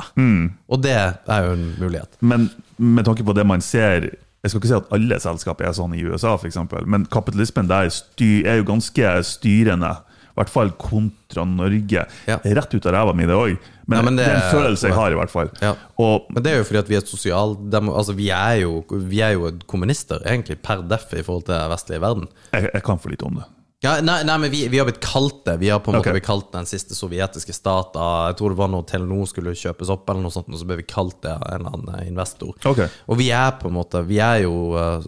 [0.69, 2.21] Og det er jo en mulighet.
[2.21, 5.73] Men med tanke på det man ser Jeg skal ikke si at alle selskap er
[5.77, 9.91] sånn i USA, eksempel, men kapitalismen der styr, er jo ganske styrende.
[10.41, 12.07] Hvert fall kontra Norge.
[12.31, 12.39] Ja.
[12.43, 13.55] Rett ut av ræva mi, det òg.
[13.91, 15.49] Men, Ja, men det, det er en følelse jeg har, i hvert fall.
[15.61, 15.75] Ja.
[16.01, 17.57] Og Men det er jo fordi at vi er sosial
[17.91, 21.71] Altså vi er jo, vi er jo kommunister, egentlig, per deff i forhold til den
[21.73, 22.29] vestlige verden.
[22.55, 23.49] jeg, jeg kan for lite om det.
[23.81, 25.55] Ja, nei, nei, men vi, vi har blitt kalt det.
[25.63, 26.17] Vi har på en måte Ok.
[26.19, 27.95] blitt kalt den siste sovjetiske stat.
[27.97, 30.67] av- Jeg tror det var når Telenor skulle kjøpes opp, eller noe sånt, og så
[30.69, 32.53] ble vi kalt det av en eller annen investor.
[32.63, 32.89] Okay.
[33.09, 35.01] Og vi er på en måte Vi er jo uh,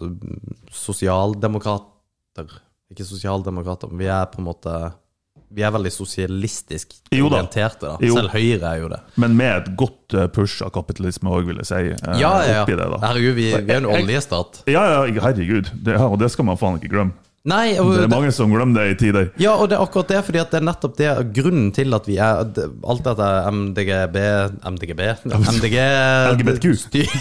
[1.13, 2.49] sosialdemokrater.
[2.93, 4.73] Ikke sosialdemokrater, men vi er på en måte
[5.53, 7.97] Vi er veldig sosialistisk orienterte, da.
[8.01, 8.15] Jo.
[8.17, 8.99] Selv Høyre er jo det.
[9.21, 11.81] Men med et godt eh, push av kapitalisme òg, vil jeg si.
[11.93, 12.79] eh, Ja, ja, Oppi ja.
[12.79, 12.99] det, da.
[13.05, 14.63] Herregud, vi, vi er en oljestat.
[14.71, 15.69] Ja, ja, herregud.
[15.85, 17.13] Det, og det skal man faen ikke glemme.
[17.43, 19.25] Nei, og, Det er mange som glemmer det i tider.
[19.41, 22.05] Ja, og det er akkurat det, fordi at det er nettopp det grunnen til at
[22.07, 24.15] vi er Alt dette MDGB
[24.63, 25.01] MDGB?
[25.57, 25.75] MDG
[26.37, 26.67] LGBTQ.
[26.79, 27.11] styr-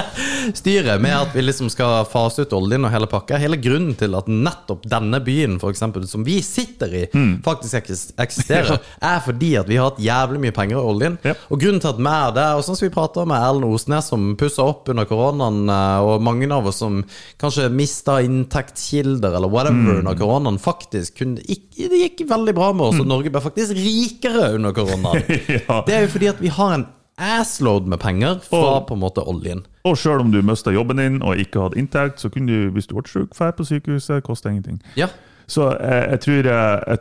[0.60, 3.38] Styret med at vi liksom skal fase ut oljen og hele pakka.
[3.40, 7.32] Hele grunnen til at nettopp denne byen, for eksempel, som vi sitter i, mm.
[7.46, 7.80] faktisk
[8.26, 11.16] eksisterer, er fordi at vi har hatt jævlig mye penger i oljen.
[11.24, 11.32] Ja.
[11.48, 14.12] Og grunnen til at vi er der, og sånn som vi prater med Erlend Osnes,
[14.12, 17.00] som pussa opp under koronaen, eh, og mange av oss som
[17.40, 22.86] kanskje mista inntektskilder eller whatever under koronaen, faktisk kunne ikke, Det gikk veldig bra med
[22.90, 25.22] oss, og Norge ble faktisk rikere under koronaen.
[25.58, 25.80] ja.
[25.86, 26.86] Det er jo fordi at vi har en
[27.20, 29.64] assload med penger fra Og- på en måte oljen.
[29.84, 32.86] Og sjøl om du mista jobben din og ikke hadde inntekt, så kunne du, hvis
[32.86, 34.22] du ble syk, dra på sykehuset.
[34.24, 34.80] Kosta ingenting.
[34.96, 35.06] Ja,
[35.50, 36.98] Så jeg, jeg tror jeg, jeg, jeg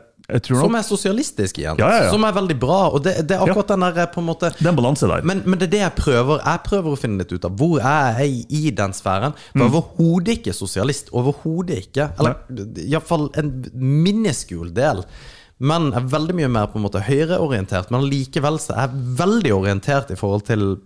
[0.50, 1.80] Som er sosialistisk igjen.
[1.82, 2.12] Ja, ja, ja.
[2.14, 2.80] Som er veldig bra.
[2.94, 5.24] Og det, det er akkurat den der på en måte Den er balanse der.
[5.26, 7.56] men, men det er det jeg prøver Jeg prøver å finne litt ut av.
[7.58, 9.34] Hvor er jeg i den sfæren?
[9.54, 9.66] For Mm.
[9.70, 11.10] overhodet ikke sosialist.
[11.14, 12.12] Overhodet ikke.
[12.20, 12.38] Eller
[12.86, 15.04] iallfall en miniskul del.
[15.60, 17.90] Men er veldig mye mer på en måte høyreorientert.
[17.92, 20.78] Men likevel så er jeg veldig orientert i forhold til eh,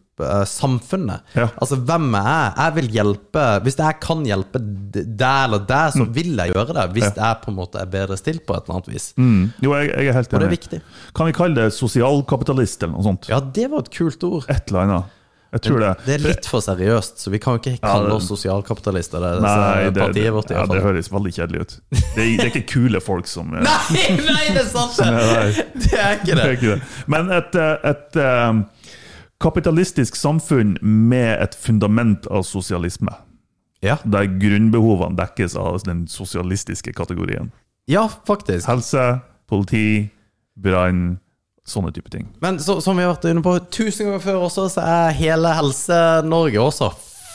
[0.47, 1.23] samfunnet.
[1.33, 1.47] Ja.
[1.57, 2.53] Altså hvem er.
[2.53, 6.77] Jeg Jeg vil hjelpe Hvis jeg kan hjelpe deg eller deg, så vil jeg gjøre
[6.77, 6.85] det.
[6.93, 9.09] Hvis jeg på en måte er bedre stilt på et eller annet vis.
[9.17, 9.51] Mm.
[9.63, 10.81] Jo, jeg, jeg er helt Og det er viktig.
[11.15, 13.29] Kan vi kalle det sosialkapitalist eller noe sånt?
[13.31, 14.47] Ja, det var et kult ord.
[14.49, 15.19] Et eller annet.
[15.53, 15.89] Jeg tror det.
[16.07, 19.21] Det er litt for seriøst, så vi kan jo ikke kalle oss sosialkapitalister.
[19.21, 20.73] Det Nei, det, partiet det, vårt, i ja, fall.
[20.73, 21.75] det høres veldig kjedelig ut.
[21.93, 24.97] Det det er ikke kule folk som eh, Nei, nei, det er sant!
[24.97, 25.91] det!
[25.93, 26.79] Er ikke Det er ikke det.
[27.13, 28.63] Men et, et, et eh,
[29.43, 33.11] kapitalistisk samfunn med et fundament av sosialisme,
[33.83, 37.51] Ja, der grunnbehovene dekkes av den sosialistiske kategorien.
[37.91, 38.63] ja faktisk.
[38.71, 39.19] Helse,
[39.51, 40.09] politi,
[40.55, 41.17] brann,
[41.67, 42.29] sånne type ting.
[42.41, 45.51] Men så, som vi har vært inne på tusen ganger før også, så er hele
[45.57, 46.89] Helse-Norge også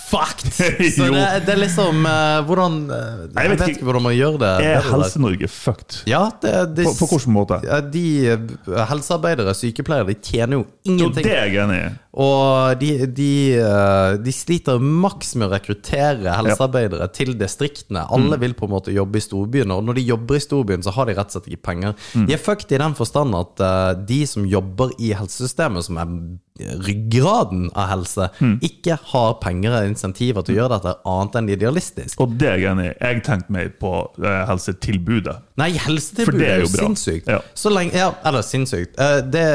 [0.09, 0.53] fucked!
[0.97, 1.13] Så Jo.
[1.13, 3.75] det, det er liksom uh, Hvordan uh, Jeg vet vet ikke.
[3.77, 4.53] ikke hvordan man gjør det.
[4.65, 4.87] Er.
[4.89, 5.99] Helse-Norge fucked?
[6.09, 7.59] Ja, det, det, På, på hvilken måte?
[7.93, 8.47] De eh,
[8.89, 11.89] helsearbeidere, sykepleiere, de tjener jo Jo, det er jeg enig i.
[12.19, 18.03] Og de, de, eh, de sliter maks med å rekruttere helsearbeidere til distriktene.
[18.11, 20.95] Alle vil på en måte jobbe i storbyene, og når de jobber i storbyen, så
[20.97, 21.95] har de rett og slett ikke penger.
[22.27, 26.11] De er fucked i den forstand at eh, de som jobber i helsesystemet, som er
[26.59, 28.25] ryggraden av helse,
[28.67, 32.25] ikke har penger og insentiver til å gjøre dette annet enn idealistisk.
[32.25, 32.95] Og det er jeg enig i.
[32.99, 35.37] Jeg tenkte meg på eh, helsetilbudet.
[35.63, 36.83] Nei, helsetilbudet det er er jo bra.
[36.89, 37.31] sinnssykt.
[37.31, 37.39] Ja.
[37.55, 38.99] Så lenge, ja, eller sinnssykt.
[38.99, 39.47] Det Det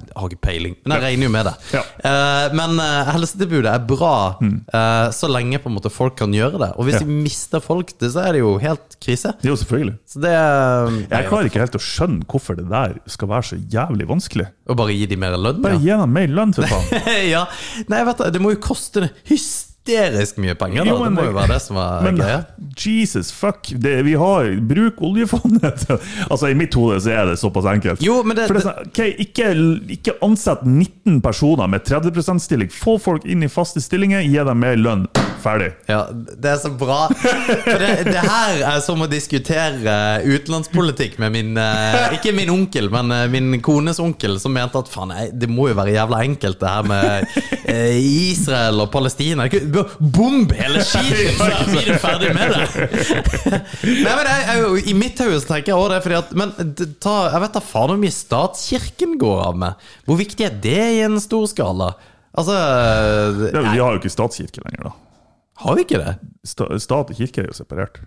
[0.00, 1.54] Jeg har ikke peiling, men jeg regner jo med det.
[1.76, 1.82] Ja.
[2.04, 6.58] Uh, Men uh, helsetilbudet er bra eh, så lenge på en måte folk kan gjøre
[6.60, 6.70] det.
[6.76, 7.04] Og hvis Ja.
[7.06, 9.32] de mister folk det, så er det jo helt krise.
[9.46, 9.96] Jo, selvfølgelig.
[10.08, 14.08] Så det Jeg klarer ikke helt å skjønne hvorfor det der skal være så jævlig
[14.08, 14.48] vanskelig.
[14.68, 15.60] Å bare gi dem mer lønn?
[15.62, 15.78] Bare Ja.
[15.78, 17.06] gi dem mer lønn, for faen.
[17.34, 17.46] ja.
[17.88, 19.08] Nei, vet du, det må jo koste
[19.86, 20.90] hysterisk mye penger, da.
[20.90, 22.44] Jo, men- det må jo være det som er Men greia.
[22.76, 23.66] Jesus, fuck.
[23.78, 25.86] Det, vi har Bruk oljefondet.
[26.30, 28.00] altså, I mitt hode så er det såpass enkelt.
[28.02, 29.48] Jo, men det, det, sånn, ikke,
[29.90, 32.70] ikke ansett 19 personer med 30 %-stilling.
[32.70, 35.06] Få folk inn i faste stillinger, gi dem mer lønn.
[35.42, 35.72] Ferdig.
[35.90, 37.08] Ja, det er så bra.
[37.10, 42.88] For det, det her er som å diskutere utenlandspolitikk med min eh, Ikke min onkel,
[42.92, 46.60] men eh, min kones onkel, som mente at faen, det må jo være jævla enkelt,
[46.62, 47.34] det her med
[47.70, 49.48] eh, Israel og Palestina.
[49.98, 52.68] Bomb hele skiten, så blir du ferdig med det!
[54.06, 56.54] Nei, men jeg, jeg, I mitt hode tenker jeg også det, fordi at Men
[57.02, 59.86] ta, jeg vet da faen hvor mye statskirken går av med.
[60.06, 61.92] Hvor viktig er det i en stor skala?
[62.32, 65.01] Altså Ja, vi har jo ikke statskirke lenger, da.
[65.64, 66.16] Har vi ikke det?
[66.44, 68.00] Sta, stat og kirke er jo separert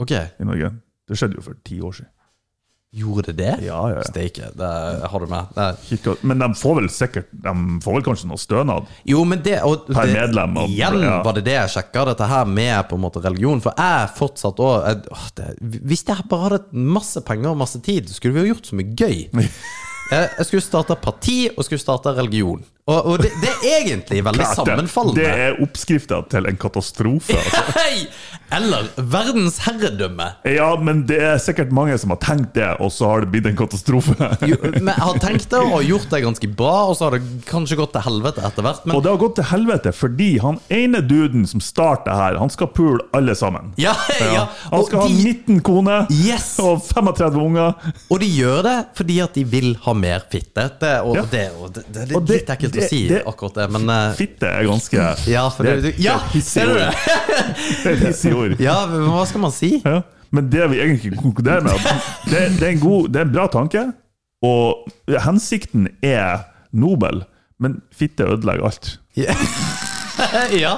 [0.00, 0.10] Ok.
[0.12, 0.72] i Norge.
[1.08, 2.10] Det skjedde jo for ti år siden.
[2.94, 3.52] Gjorde det det?
[3.66, 4.02] Ja, ja, ja.
[4.06, 4.68] Steike, det
[5.10, 5.48] har du med.
[5.56, 5.64] Det.
[5.88, 8.86] Kirka, men de får vel sikkert De får vel kanskje noe stønad?
[9.10, 11.16] Jo, men det, og Per det, medlem og- Igjen ja.
[11.26, 13.58] var det det jeg sjekka, dette her med på en måte religion.
[13.64, 15.08] For jeg fortsatt òg
[15.90, 18.94] Hvis jeg bare hadde masse penger og masse tid, skulle vi jo gjort så mye
[18.94, 19.18] gøy.
[20.12, 22.62] Eh, Jeg skulle starte parti og skulle starte religion.
[22.84, 25.22] Og, og det, det er egentlig veldig Klart sammenfallende.
[25.22, 27.32] Det er oppskrifta til en katastrofe.
[27.32, 27.84] Altså.
[28.54, 30.26] Eller verdensherredømme.
[30.52, 33.48] Ja, men det er sikkert mange som har tenkt det, og så har det blitt
[33.48, 34.12] en katastrofe.
[34.50, 37.78] Jo, Men har tenkt det og gjort det ganske bra, og så har det kanskje
[37.80, 38.84] gått til helvete etter hvert.
[38.84, 42.52] Men Og det har gått til helvete fordi han ene duden som starter her, han
[42.52, 43.72] skal pule alle sammen.
[43.80, 44.44] ja, ja.
[44.68, 46.52] Han skal skal ha 19 koner Yes!
[46.60, 47.74] og 35 unger.
[48.12, 50.64] og de gjør det fordi at de vil ha mer fitte.
[50.80, 51.24] Det, og, Ja.
[51.30, 54.50] det, og det, det, er det- litt ekkelt å si akkurat det, men eh, Fitte
[54.50, 56.90] er ganske Ja, for det, det, ja, er ser du det?
[57.84, 58.56] Det er ord.
[58.68, 59.76] Ja, men hva skal man si?
[59.84, 60.02] Ja.
[60.34, 61.78] Men det vi egentlig konkluderer med,
[62.26, 63.84] det, det, er en god, det er en bra tanke,
[64.44, 64.88] og
[65.22, 67.22] hensikten er nobel,
[67.62, 68.96] men fitte ødelegger alt.
[69.14, 69.36] Ja.
[70.64, 70.72] ja.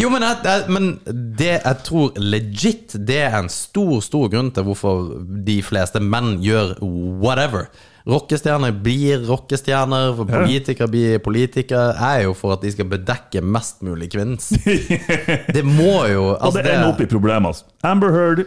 [0.00, 0.88] Jo, men, jeg, men
[1.36, 5.10] det jeg tror legit Det er en stor, stor grunn til hvorfor
[5.46, 6.74] de fleste menn gjør
[7.22, 7.68] whatever.
[8.06, 11.88] Rockestjerner blir rockestjerner, politikere blir politikere.
[11.98, 14.52] Er jo for at de skal bedekke mest mulig kvinns.
[15.56, 17.50] Det må jo Og altså, det ender opp i problemer.
[17.50, 17.66] altså.
[17.82, 18.44] Amber Heard,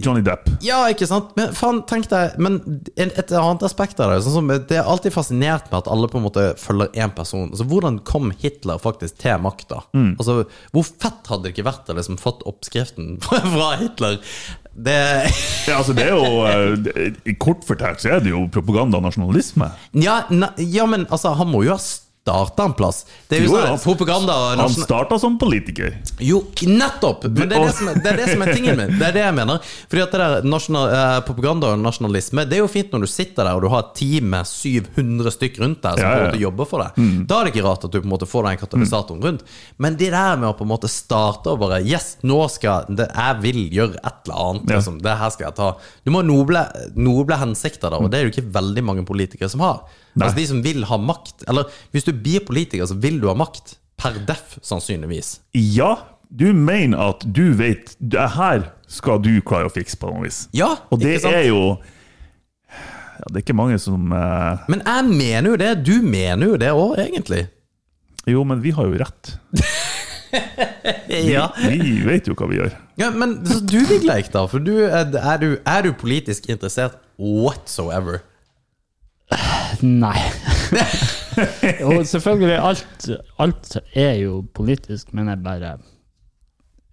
[0.00, 0.46] Johnny Depp.
[0.64, 1.34] Ja, ikke sant?
[1.36, 2.54] Men faen, tenk deg Men
[2.96, 6.16] et annet aspekt av det sånn som, Det er alltid fascinert med at alle på
[6.16, 7.50] en måte følger én person.
[7.50, 9.82] Altså, Hvordan kom Hitler faktisk til makta?
[10.16, 14.16] Altså, hvor fett hadde det ikke vært å liksom fått oppskriften fra Hitler?
[14.72, 14.96] Det
[15.68, 19.04] Ja, altså det er jo, eh, I kort fortalt så er det jo propaganda og
[19.10, 19.68] nasjonalisme.
[20.00, 21.82] ja, ne, ja, men altså, han må jo ha
[22.30, 23.04] starta en plass.
[23.28, 25.94] Det er jo Jo, sånn han- propaganda Han starta som politiker.
[26.20, 27.24] Jo, nettopp!
[27.24, 28.98] Men det er det, som det er det som er tingen min.
[28.98, 29.58] Det er det jeg mener.
[29.90, 33.06] Fordi at det der nasjonal, eh, propaganda og nasjonalisme Det er jo fint når du
[33.10, 36.16] sitter der og du har et team med 700 stykk rundt deg som Ja, på
[36.16, 36.30] en ja.
[36.30, 37.26] måte jobber for deg.
[37.26, 39.42] Da er det ikke rart at du på en måte får den katalysatoren rundt.
[39.78, 43.08] Men det der med å på en måte starte og bare Yes, nå skal det,
[43.14, 44.68] Jeg vil gjøre et eller annet.
[44.70, 44.76] Ja.
[44.76, 45.00] Liksom.
[45.02, 45.72] Det her skal jeg ta.
[46.04, 46.62] Du må ha noble,
[46.96, 49.80] noble hensikter der, og det er jo ikke veldig mange politikere som har.
[50.18, 51.44] Altså De som vil ha makt.
[51.48, 53.76] Eller hvis du blir politiker, så vil du ha makt.
[54.00, 55.38] Per deff, sannsynligvis.
[55.54, 55.94] Ja,
[56.30, 60.44] du mener at du vet Det her skal du klare å fikse på noe vis.
[60.56, 64.62] Ja, Og det er jo ja, Det er ikke mange som uh...
[64.70, 65.72] Men jeg mener jo det.
[65.84, 67.44] Du mener jo det òg, egentlig.
[68.30, 69.34] Jo, men vi har jo rett.
[71.10, 71.48] Vi, Ja.
[71.58, 72.74] vi vet jo hva vi gjør.
[73.00, 74.44] ja men så du, Vigleik, da?
[74.46, 78.20] For du, er, er, du, er du politisk interessert whatsoever?
[79.82, 80.16] Nei.
[81.80, 85.76] jo, selvfølgelig, alt, alt er jo politisk, men jeg bare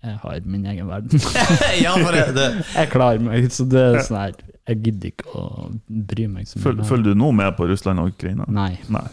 [0.03, 1.19] Jeg har min egen verden.
[1.85, 2.47] ja, for det, det
[2.79, 4.37] Jeg klarer meg, så det er sånn her
[4.69, 5.45] Jeg gidder ikke å
[5.87, 6.87] bry meg så mye.
[6.87, 8.47] Følger du nå med på Russland og Ukraina?
[8.47, 9.07] Nei, Nei.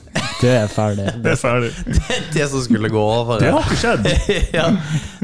[0.47, 1.07] det er ferdig.
[1.25, 1.71] Det er ferdig.
[1.87, 3.41] det det som skulle gå over.
[3.41, 4.09] Det har ikke skjedd.
[4.59, 4.67] ja.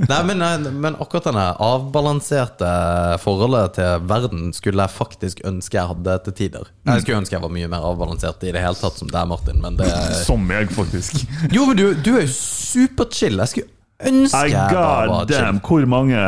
[0.00, 0.44] Nei, men,
[0.80, 2.70] men akkurat denne avbalanserte
[3.22, 6.70] forholdet til verden skulle jeg faktisk ønske jeg hadde til tider.
[6.88, 9.61] Jeg skulle ønske jeg var mye mer avbalansert i det hele tatt som deg, Martin,
[9.62, 9.90] men det
[10.30, 11.20] Som meg, faktisk.
[11.52, 13.40] Jo, men du, du er jo superchill.
[13.42, 13.70] Jeg skulle
[14.11, 15.35] ønske I jeg var chill.
[15.35, 16.24] damn, hvor mange,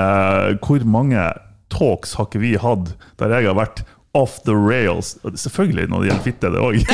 [0.64, 1.24] hvor mange
[1.72, 5.16] talks har ikke vi hatt der jeg har vært off the rails?
[5.22, 6.77] Og Selvfølgelig når det gjelder fitte, det òg.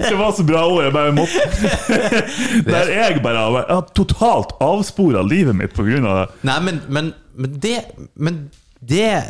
[0.00, 1.40] Det var så bra ord, jeg bare måtte
[2.70, 6.26] Der jeg bare har totalt avspora livet mitt av det.
[6.48, 7.76] Nei, men, men, men det
[8.14, 8.40] Men
[8.80, 9.24] det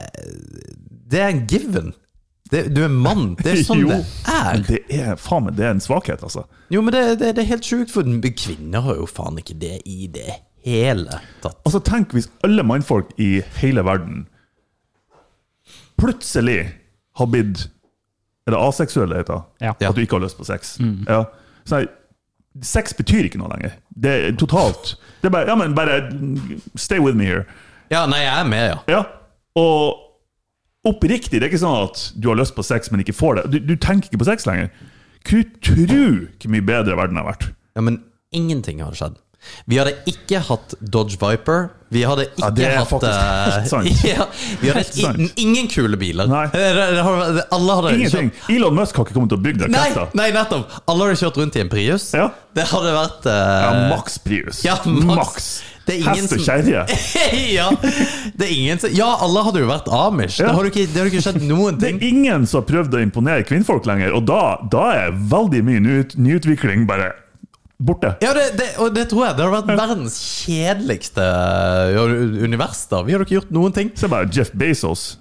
[1.11, 1.93] Det er en given.
[2.51, 3.37] Det, du er mann.
[3.39, 4.63] Det er sånn Jo, det er.
[4.67, 6.47] Det er faen det er en svakhet, altså.
[6.71, 8.07] Jo, men det, det, det er helt sjukt, for
[8.39, 11.57] kvinner har jo faen ikke det i det hele tatt.
[11.65, 14.27] Altså Tenk hvis alle mannfolk i hele verden
[16.01, 16.71] plutselig
[17.19, 17.67] har blitt
[18.49, 19.43] Er det aseksuelle det heter?
[19.61, 19.75] Ja.
[19.89, 20.77] At du ikke har lyst på sex.
[21.09, 21.25] Ja.
[21.69, 21.87] Sånn,
[22.67, 23.77] sex betyr ikke noe lenger.
[23.95, 25.99] Det er totalt Det er bare Ja, men bare
[26.81, 27.45] stay with me here.
[27.93, 28.79] Ja, nei, jeg er med, ja.
[28.89, 29.03] Ja.
[29.59, 33.41] Og oppriktig, det er ikke sånn at du har lyst på sex, men ikke får
[33.41, 33.43] det.
[33.53, 34.71] Du, du tenker ikke på sex lenger.
[35.27, 37.49] Kunne tro hvor mye bedre verden har vært.
[37.77, 37.83] ja.
[37.85, 37.99] Men
[38.33, 39.19] ingenting har skjedd.
[39.71, 41.71] Vi hadde ikke hatt Dodge Viper.
[41.91, 43.89] Vi hadde ikke Ja, hatt eh, sant.
[44.07, 44.27] Ja,
[44.61, 45.33] vi hadde sant.
[45.41, 46.29] ingen kule biler.
[46.31, 46.45] Nei.
[46.53, 48.31] Alle hadde Ingenting.
[48.37, 50.13] kjørt Elon Musk har ikke kommet til å bygge Nei, raketter.
[50.21, 50.77] nei, nettopp!
[50.87, 52.11] Alle hadde kjørt rundt i en Prius.
[52.15, 52.29] Ja.
[52.55, 54.63] Det hadde vært uh, Ja, Max Prius.
[54.67, 55.51] Ja, Max.
[55.91, 56.85] Hest og kjerre.
[57.59, 57.65] ja,
[58.39, 60.37] det er ingen som Ja, alle hadde jo vært amish.
[60.39, 60.53] Ja.
[60.53, 61.99] Det har ikke, det ikke skjedd noen ting.
[61.99, 65.65] Det er ingen som har prøvd å imponere kvinnfolk lenger, og da, da er veldig
[65.67, 65.83] mye
[66.15, 67.09] nyutvikling bare
[67.81, 68.13] borte.
[68.23, 69.39] Ja, det, det, og det tror jeg.
[69.39, 71.25] Det har vært verdens kjedeligste
[72.45, 72.85] univers.
[72.91, 73.91] da Vi har ikke gjort noen ting.
[73.99, 75.15] Se bare Jeff Bezos.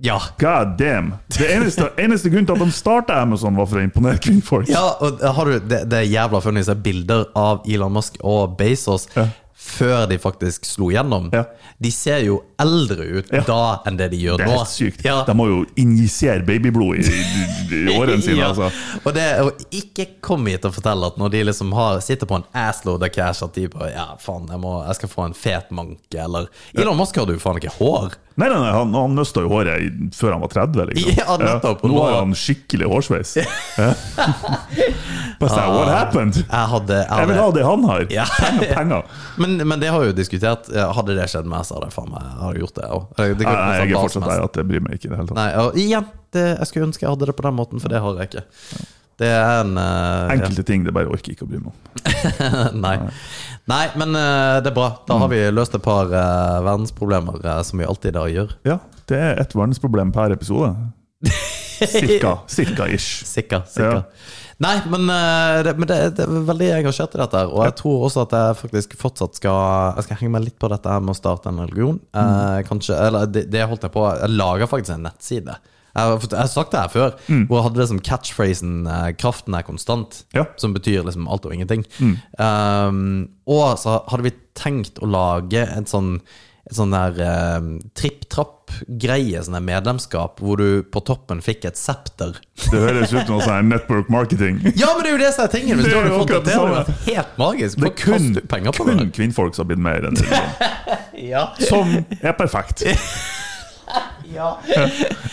[0.00, 0.16] Ja.
[0.40, 1.12] God damn.
[1.38, 4.70] Det eneste, eneste grunnen til at de starta Amazon, var for å imponere kvinnfolk.
[4.72, 8.16] Ja, og har du, det, det er jævla funnet å se bilder av Elon Musk
[8.24, 9.10] og Bezos.
[9.16, 9.28] Ja.
[9.60, 11.44] Før de faktisk slo gjennom, Ja.
[11.78, 13.42] de ser jo eldre ut Ja.
[13.46, 14.44] da enn det de gjør nå.
[14.44, 15.04] Det er helt sykt.
[15.04, 15.18] Ja.
[15.28, 18.38] De må jo injisere babyblod i, i, årene sine.
[18.40, 18.48] Ja.
[18.54, 18.70] altså.
[19.04, 22.40] Og det å ikke komme hit og fortelle at når de liksom har, sitter på
[22.40, 25.34] en assload av cash, at de bare Ja, faen, jeg, må, jeg skal få en
[25.36, 28.16] fet manke, eller Elon Musk hadde jo faen ikke hår.
[28.40, 30.86] Nei, nei, nei, han, han mista jo håret før han var 30.
[30.94, 31.16] liksom.
[31.20, 31.82] Ja, nettopp.
[31.84, 33.36] Nå har han skikkelig hårsveis.
[35.40, 35.46] Ja.
[35.46, 36.38] Bare sånn, What happened?
[36.42, 38.06] Jeg hadde, jeg Jeg vil ha det han har.
[38.12, 38.28] Ja.
[38.36, 39.10] Penger, penger.
[39.42, 40.68] men, men det har jo diskutert.
[40.68, 43.10] Hadde det skjedd meg, så hadde jeg faen meg hadde gjort det òg.
[43.16, 45.40] Nei, jeg er fortsatt der at det bryr meg ikke i det hele tatt.
[45.40, 48.02] Nei, og igjen, det, jeg skulle ønske jeg hadde det på den måten, for det
[48.04, 48.46] har jeg ikke.
[49.20, 52.78] Det er en uh, Enkelte ting det bare orker ikke å bry meg om.
[52.84, 52.94] Nei.
[53.68, 54.88] Nei, men uh, det er bra.
[55.08, 58.54] Da har vi løst et par uh, verdensproblemer, som vi alltid da gjør.
[58.68, 58.78] Ja,
[59.12, 60.72] det er et verdensproblem per episode.
[61.80, 62.38] Cirka.
[62.48, 63.26] Cirka ish.
[63.28, 64.02] Sikker, sikker.
[64.60, 67.38] Nei, men, eh, det, men det, det er veldig engasjert i dette.
[67.40, 70.58] her Og jeg tror også at jeg faktisk fortsatt skal Jeg skal henge meg litt
[70.60, 72.00] på dette her med å starte en religion.
[72.12, 75.56] Eh, kanskje, eller det, det holdt jeg på Jeg lager faktisk en nettside.
[75.96, 77.16] Jeg jeg har sagt det her før,
[77.48, 80.44] hvor jeg hadde det som catchphrasen eh, 'kraften er konstant', Ja.
[80.56, 81.82] som betyr liksom alt og ingenting.
[82.38, 86.20] Um, og så hadde vi tenkt å lage en sånn
[86.74, 87.66] sånn der eh,
[87.98, 92.38] tripp-trapp-greie, sånn der medlemskap, hvor du på toppen fikk et septer.
[92.66, 94.60] Det høres ut som sånn network marketing.
[94.80, 95.80] Ja, men det er jo det som er tingen!
[95.80, 97.82] Hvis du hadde fått det det hadde vært helt magisk.
[97.82, 100.16] Det er kun, penger på kun kvinnfolk som har blitt med i den.
[101.30, 101.50] Ja.
[101.68, 102.86] Som er perfekt.
[104.30, 104.52] Ja.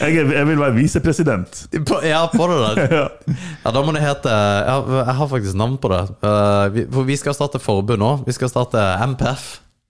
[0.01, 1.59] Jeg, jeg vil være visepresident.
[2.01, 2.95] Ja, på det der.
[2.97, 3.71] Ja.
[3.73, 6.01] Da må det hete Jeg har faktisk navn på det.
[6.25, 8.11] Eh, vi, for vi skal starte forbund nå.
[8.25, 8.81] Vi skal starte
[9.11, 9.47] MPF.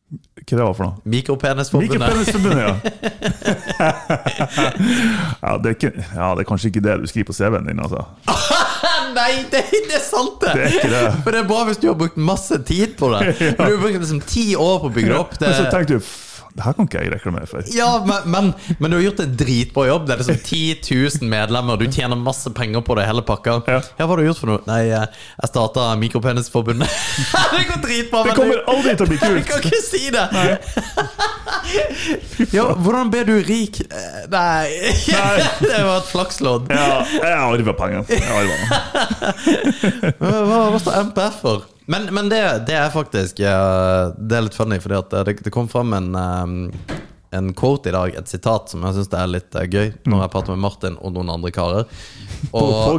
[0.08, 0.96] Hva det var for noe?
[1.12, 2.00] Mikropenisforbundet.
[2.00, 2.74] Mikropenisforbundet, ja.
[5.42, 6.30] ja, det ikke, ja.
[6.38, 8.06] Det er kanskje ikke det du skriver på CV-en din, altså.
[9.18, 10.54] Nei, det, er ikke sant, det!
[10.54, 11.02] Det er ikke det.
[11.26, 13.34] For det er bra hvis du har brukt masse tid på det.
[13.58, 15.36] Du har brukt liksom ti år på å bygge opp.
[15.40, 16.27] Det, Men så tenkte du "F-
[16.58, 17.68] det her kan ikke jeg reklamere for.
[17.70, 18.48] ja, men, men,
[18.82, 20.08] men du har gjort en dritbra jobb.
[20.08, 20.62] Det er liksom 10
[21.22, 23.60] 000 medlemmer, du tjener masse penger på det, hele pakka.
[23.70, 23.78] Ja.
[24.00, 24.64] hva har du gjort for noe?
[24.66, 25.06] Nei, eh,
[25.38, 26.90] jeg starta Mikropenisforbundet.
[27.54, 30.26] det går dritbra, Det kommer aldri til å bli du Jeg kan ikke si det!
[32.58, 33.82] ja, hvordan ble du rik?
[33.86, 34.68] Eh, Nei,
[35.62, 36.74] det var et flakslodd.
[36.74, 38.06] Ja, jeg arva pengene.
[40.18, 41.66] Hva, hva, hva står MPF for?
[41.88, 45.70] Men, men det, det er faktisk eh, Det er litt funny, fordi det, det kom
[45.72, 46.96] fram en eh,
[47.38, 50.32] en quote i dag, et sitat, som jeg syns er litt eh, gøy, når jeg
[50.32, 51.84] prater med Martin og noen andre karer.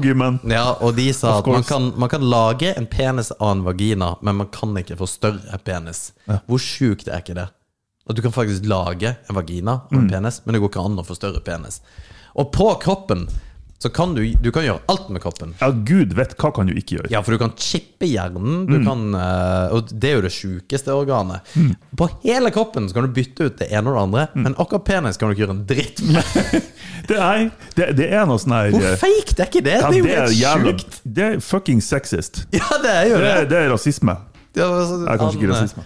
[0.05, 0.37] Gymmen.
[0.53, 4.11] ja, og de sa at man kan, man kan lage en penis av en vagina,
[4.21, 6.11] men man kan ikke få større penis.
[6.29, 7.49] Hvor sjukt er ikke det?
[8.09, 10.03] At du kan faktisk lage en vagina av Mm.
[10.05, 11.81] en penis, men det går ikke an å få større penis.
[12.37, 13.27] Og på kroppen
[13.79, 15.53] så kan du, du kan gjøre alt med kroppen.
[15.61, 17.11] Ja, gud vet hva kan du ikke gjøre.
[17.13, 20.91] Ja, for du kan chippe hjernen, du kan, eh, og det er jo det sjukeste
[20.99, 21.47] organet.
[21.55, 21.77] Mm.
[22.01, 24.85] På hele kroppen så kan du bytte ut det ene og det andre, men akkurat
[24.89, 26.67] penis kan du ikke gjøre en dritt med.
[27.09, 29.77] Det er, det, det er noe sånn her Hvor fake det er ikke det?
[29.79, 30.97] ja, det er jo det helt jævla sjukt.
[31.17, 32.43] Det er fucking sexist.
[32.53, 33.47] Ja, det er jo Det det.
[33.55, 34.17] det er rasisme.
[34.53, 35.85] Det er, altså, Det er kanskje ikke rasisme.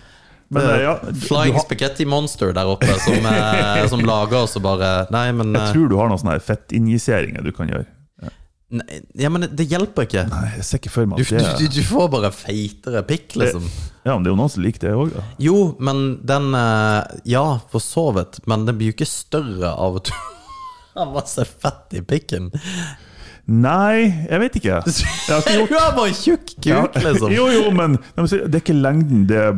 [0.53, 0.94] Men det eh, ja,
[1.24, 5.55] Flying har, Spaghetti Monster der oppe, som, eh, som lager oss og bare Nei, men
[5.57, 7.86] jeg eh, tror du har noen sånne fettinjiseringer du kan gjøre.
[8.76, 10.26] nei, Ja, men det hjelper ikke.
[10.32, 13.05] Nei, jeg ser ikke for meg Du, at det du, du, du får bare feitere
[13.09, 13.70] pikk, liksom.
[14.03, 15.24] Ja, men det er jo noen som liker det òg, da.
[15.40, 16.50] Jo, men den
[17.32, 20.14] Ja, for så vidt, men den blir jo ikke større av at du
[20.98, 22.53] har masse fett i pikken.
[23.53, 24.78] Nei, jeg vet ikke.
[25.28, 27.32] Jeg har ikke gjort Du har bare tjukk kuk, liksom.
[27.34, 29.53] Jo, jo, men det er ikke lengden, det er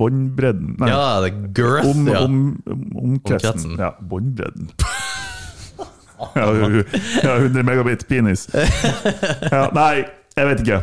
[0.00, 0.74] båndbredden.
[0.84, 2.20] Ja, det er girth, om, ja.
[2.26, 3.78] om, om, omkretsen.
[3.80, 4.68] Ja, båndbredden.
[6.36, 6.84] ja, hu-
[7.24, 8.48] ja, 100 megabit penis.
[9.54, 10.04] Ja, nei,
[10.36, 10.82] jeg vet ikke.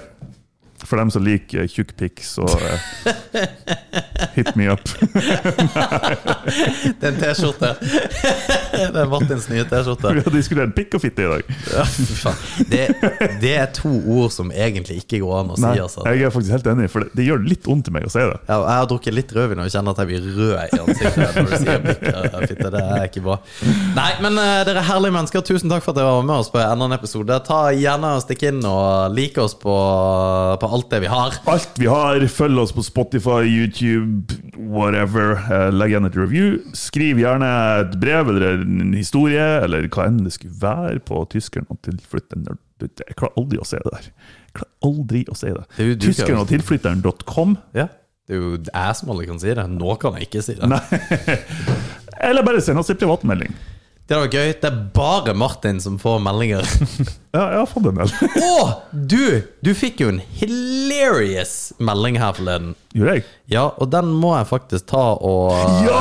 [0.87, 3.47] For dem som liker tjukk pikk, så eh,
[4.35, 4.83] hit me up.
[6.97, 7.73] Det er en T-skjorte.
[8.77, 10.13] Det er Martins nye T-skjorte.
[10.17, 11.53] Vi har diskutert pikk og fitte i dag.
[11.73, 11.85] Ja.
[12.69, 12.83] Det,
[13.41, 16.05] det er to ord som egentlig ikke går an å si, Nei, altså.
[16.07, 18.21] jeg er faktisk helt enig, for det, det gjør litt vondt til meg å si
[18.21, 18.37] det.
[18.47, 21.51] Ja, jeg har drukket litt rødvin og kjenner at jeg blir rød i ansiktet når
[21.51, 22.71] du sier pikk og fitte.
[22.73, 23.37] Det er ikke bra.
[23.97, 25.45] Nei, men uh, dere er herlige mennesker.
[25.47, 27.39] Tusen takk for at dere var med oss på enda en episode.
[27.47, 29.75] Ta gjerne og Stikk inn og like oss på,
[30.61, 31.37] på alt det vi har.
[31.49, 34.06] Alt vi har, følg oss på Spotify, YouTube,
[34.57, 35.35] whatever.
[35.47, 36.57] Eh, Legg igjen et review.
[36.77, 37.49] Skriv gjerne
[37.83, 42.47] et brev eller en historie, eller hva enn det skulle være, på tyskeren og tilflytteren.
[42.81, 44.09] Jeg klarer aldri å si det der.
[44.47, 45.63] Jeg klarer aldri å si det.
[45.77, 47.57] Det er Tyskeren og tilflytteren.com.
[47.77, 47.87] Ja.
[48.27, 49.65] Det er jo jeg som alle kan si det.
[49.71, 50.81] Nå kan jeg ikke si det.
[52.27, 53.53] Eller bare send oss en privatmelding.
[54.07, 54.53] Det var gøy.
[54.61, 56.67] Det er bare Martin som får meldinger.
[57.37, 58.11] Ja, jeg har fått en del.
[58.47, 58.61] Å,
[59.11, 59.43] du!
[59.61, 62.71] Du fikk jo en hilarious melding her forleden.
[62.97, 63.25] Gjorde jeg?
[63.53, 65.51] Ja, og den må jeg faktisk ta og
[65.85, 65.99] Ja!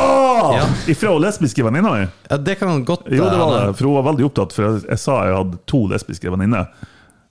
[0.56, 0.62] Ja.
[0.88, 2.06] Ifra hun lesbiske venninna mi?
[2.30, 3.76] Ja, Det kan godt Jo, det var eh, det.
[3.76, 6.70] For hun var veldig opptatt, for jeg, jeg sa jeg hadde to lesbiske venninner.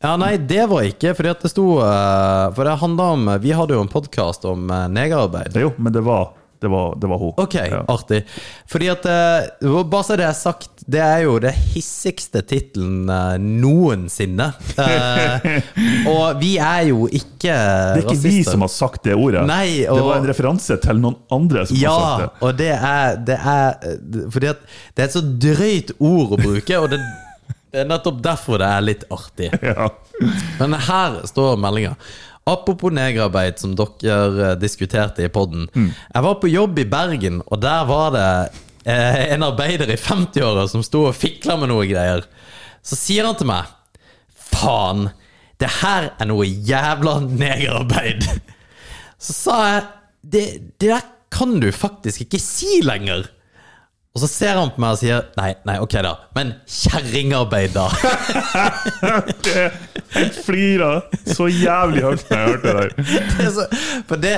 [0.05, 3.55] Ja, nei, det var ikke fordi at det sto eh, For det handla om Vi
[3.57, 5.55] hadde jo en podkast om eh, negerarbeid.
[5.65, 6.35] Jo, men det var,
[6.65, 7.33] det var, det var hun.
[7.41, 7.81] Ok, Ja.
[7.93, 8.23] artig.
[8.71, 13.35] Fordi at eh, Bare så det er sagt, det er jo det hissigste tittelen eh,
[13.41, 14.47] noensinne.
[14.81, 15.45] Eh,
[16.11, 17.95] og vi er jo ikke rasister.
[17.95, 19.45] Det er ikke vi som har sagt det ordet.
[19.49, 22.47] Nei, Det var en referanse til noen andre som har sagt det.
[22.49, 26.79] og det er, det er Fordi at det er et så drøyt ord å bruke,
[26.81, 26.99] og det,
[27.73, 29.51] det er nettopp derfor det er litt artig.
[29.71, 29.89] Ja.
[30.61, 31.95] Men her står meldinga.
[32.45, 35.65] Apropos negerarbeid, som dere eh, diskuterte i poden.
[36.13, 38.27] Jeg var på jobb i Bergen, og der var det
[38.85, 42.27] eh, en arbeider i 50-åra som sto og fikla med noe greier.
[42.85, 43.71] Så sier han til meg
[44.55, 45.09] Faen,
[45.57, 48.27] det her er noe jævla negerarbeid.
[49.25, 49.83] Så sa jeg
[50.21, 50.45] det,
[50.77, 53.25] det der kan du faktisk ikke si lenger.
[54.15, 57.89] Og så ser han på meg og sier Nei, nei, ok da, men kjerringarbeid, da.
[60.15, 61.01] Jeg flirer
[61.35, 62.93] så jævlig høyt når jeg hørte det der.
[63.35, 63.65] det er så,
[64.07, 64.35] for det,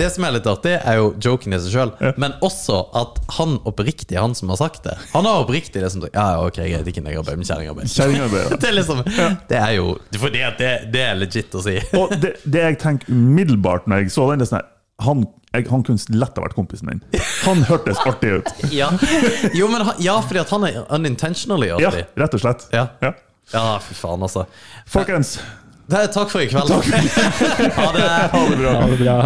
[0.00, 3.54] det som er litt artig, er jo joken i seg sjøl, men også at han
[3.68, 6.88] oppriktig, han som har sagt det Han har oppriktig det som Ja, ja, ok, greit,
[6.90, 7.92] ikke negerarbeid, men kjerringarbeid.
[7.94, 8.56] Kjerringarbeid.
[8.62, 9.04] Det er liksom
[9.52, 9.86] Det er jo
[10.18, 11.78] Fordi at det, det er legit å si.
[11.98, 14.71] Og det, det jeg tenker umiddelbart når jeg så den, det er sånn
[15.02, 17.00] han, jeg, han kunne lett ha vært kompisen min.
[17.46, 18.52] Han hørtes artig ut.
[18.72, 18.90] Ja,
[19.56, 22.68] jo, men han, ja fordi at han er unintentionally Ja, rett og slett.
[22.72, 22.86] Ja.
[23.02, 23.14] Ja.
[23.52, 24.46] Ja, fy faen, altså.
[24.88, 25.34] Folkens,
[25.90, 26.70] Det er, takk for i kveld.
[27.78, 28.06] Ha det.
[28.32, 28.76] ha det bra.
[28.78, 29.16] Ha det bra.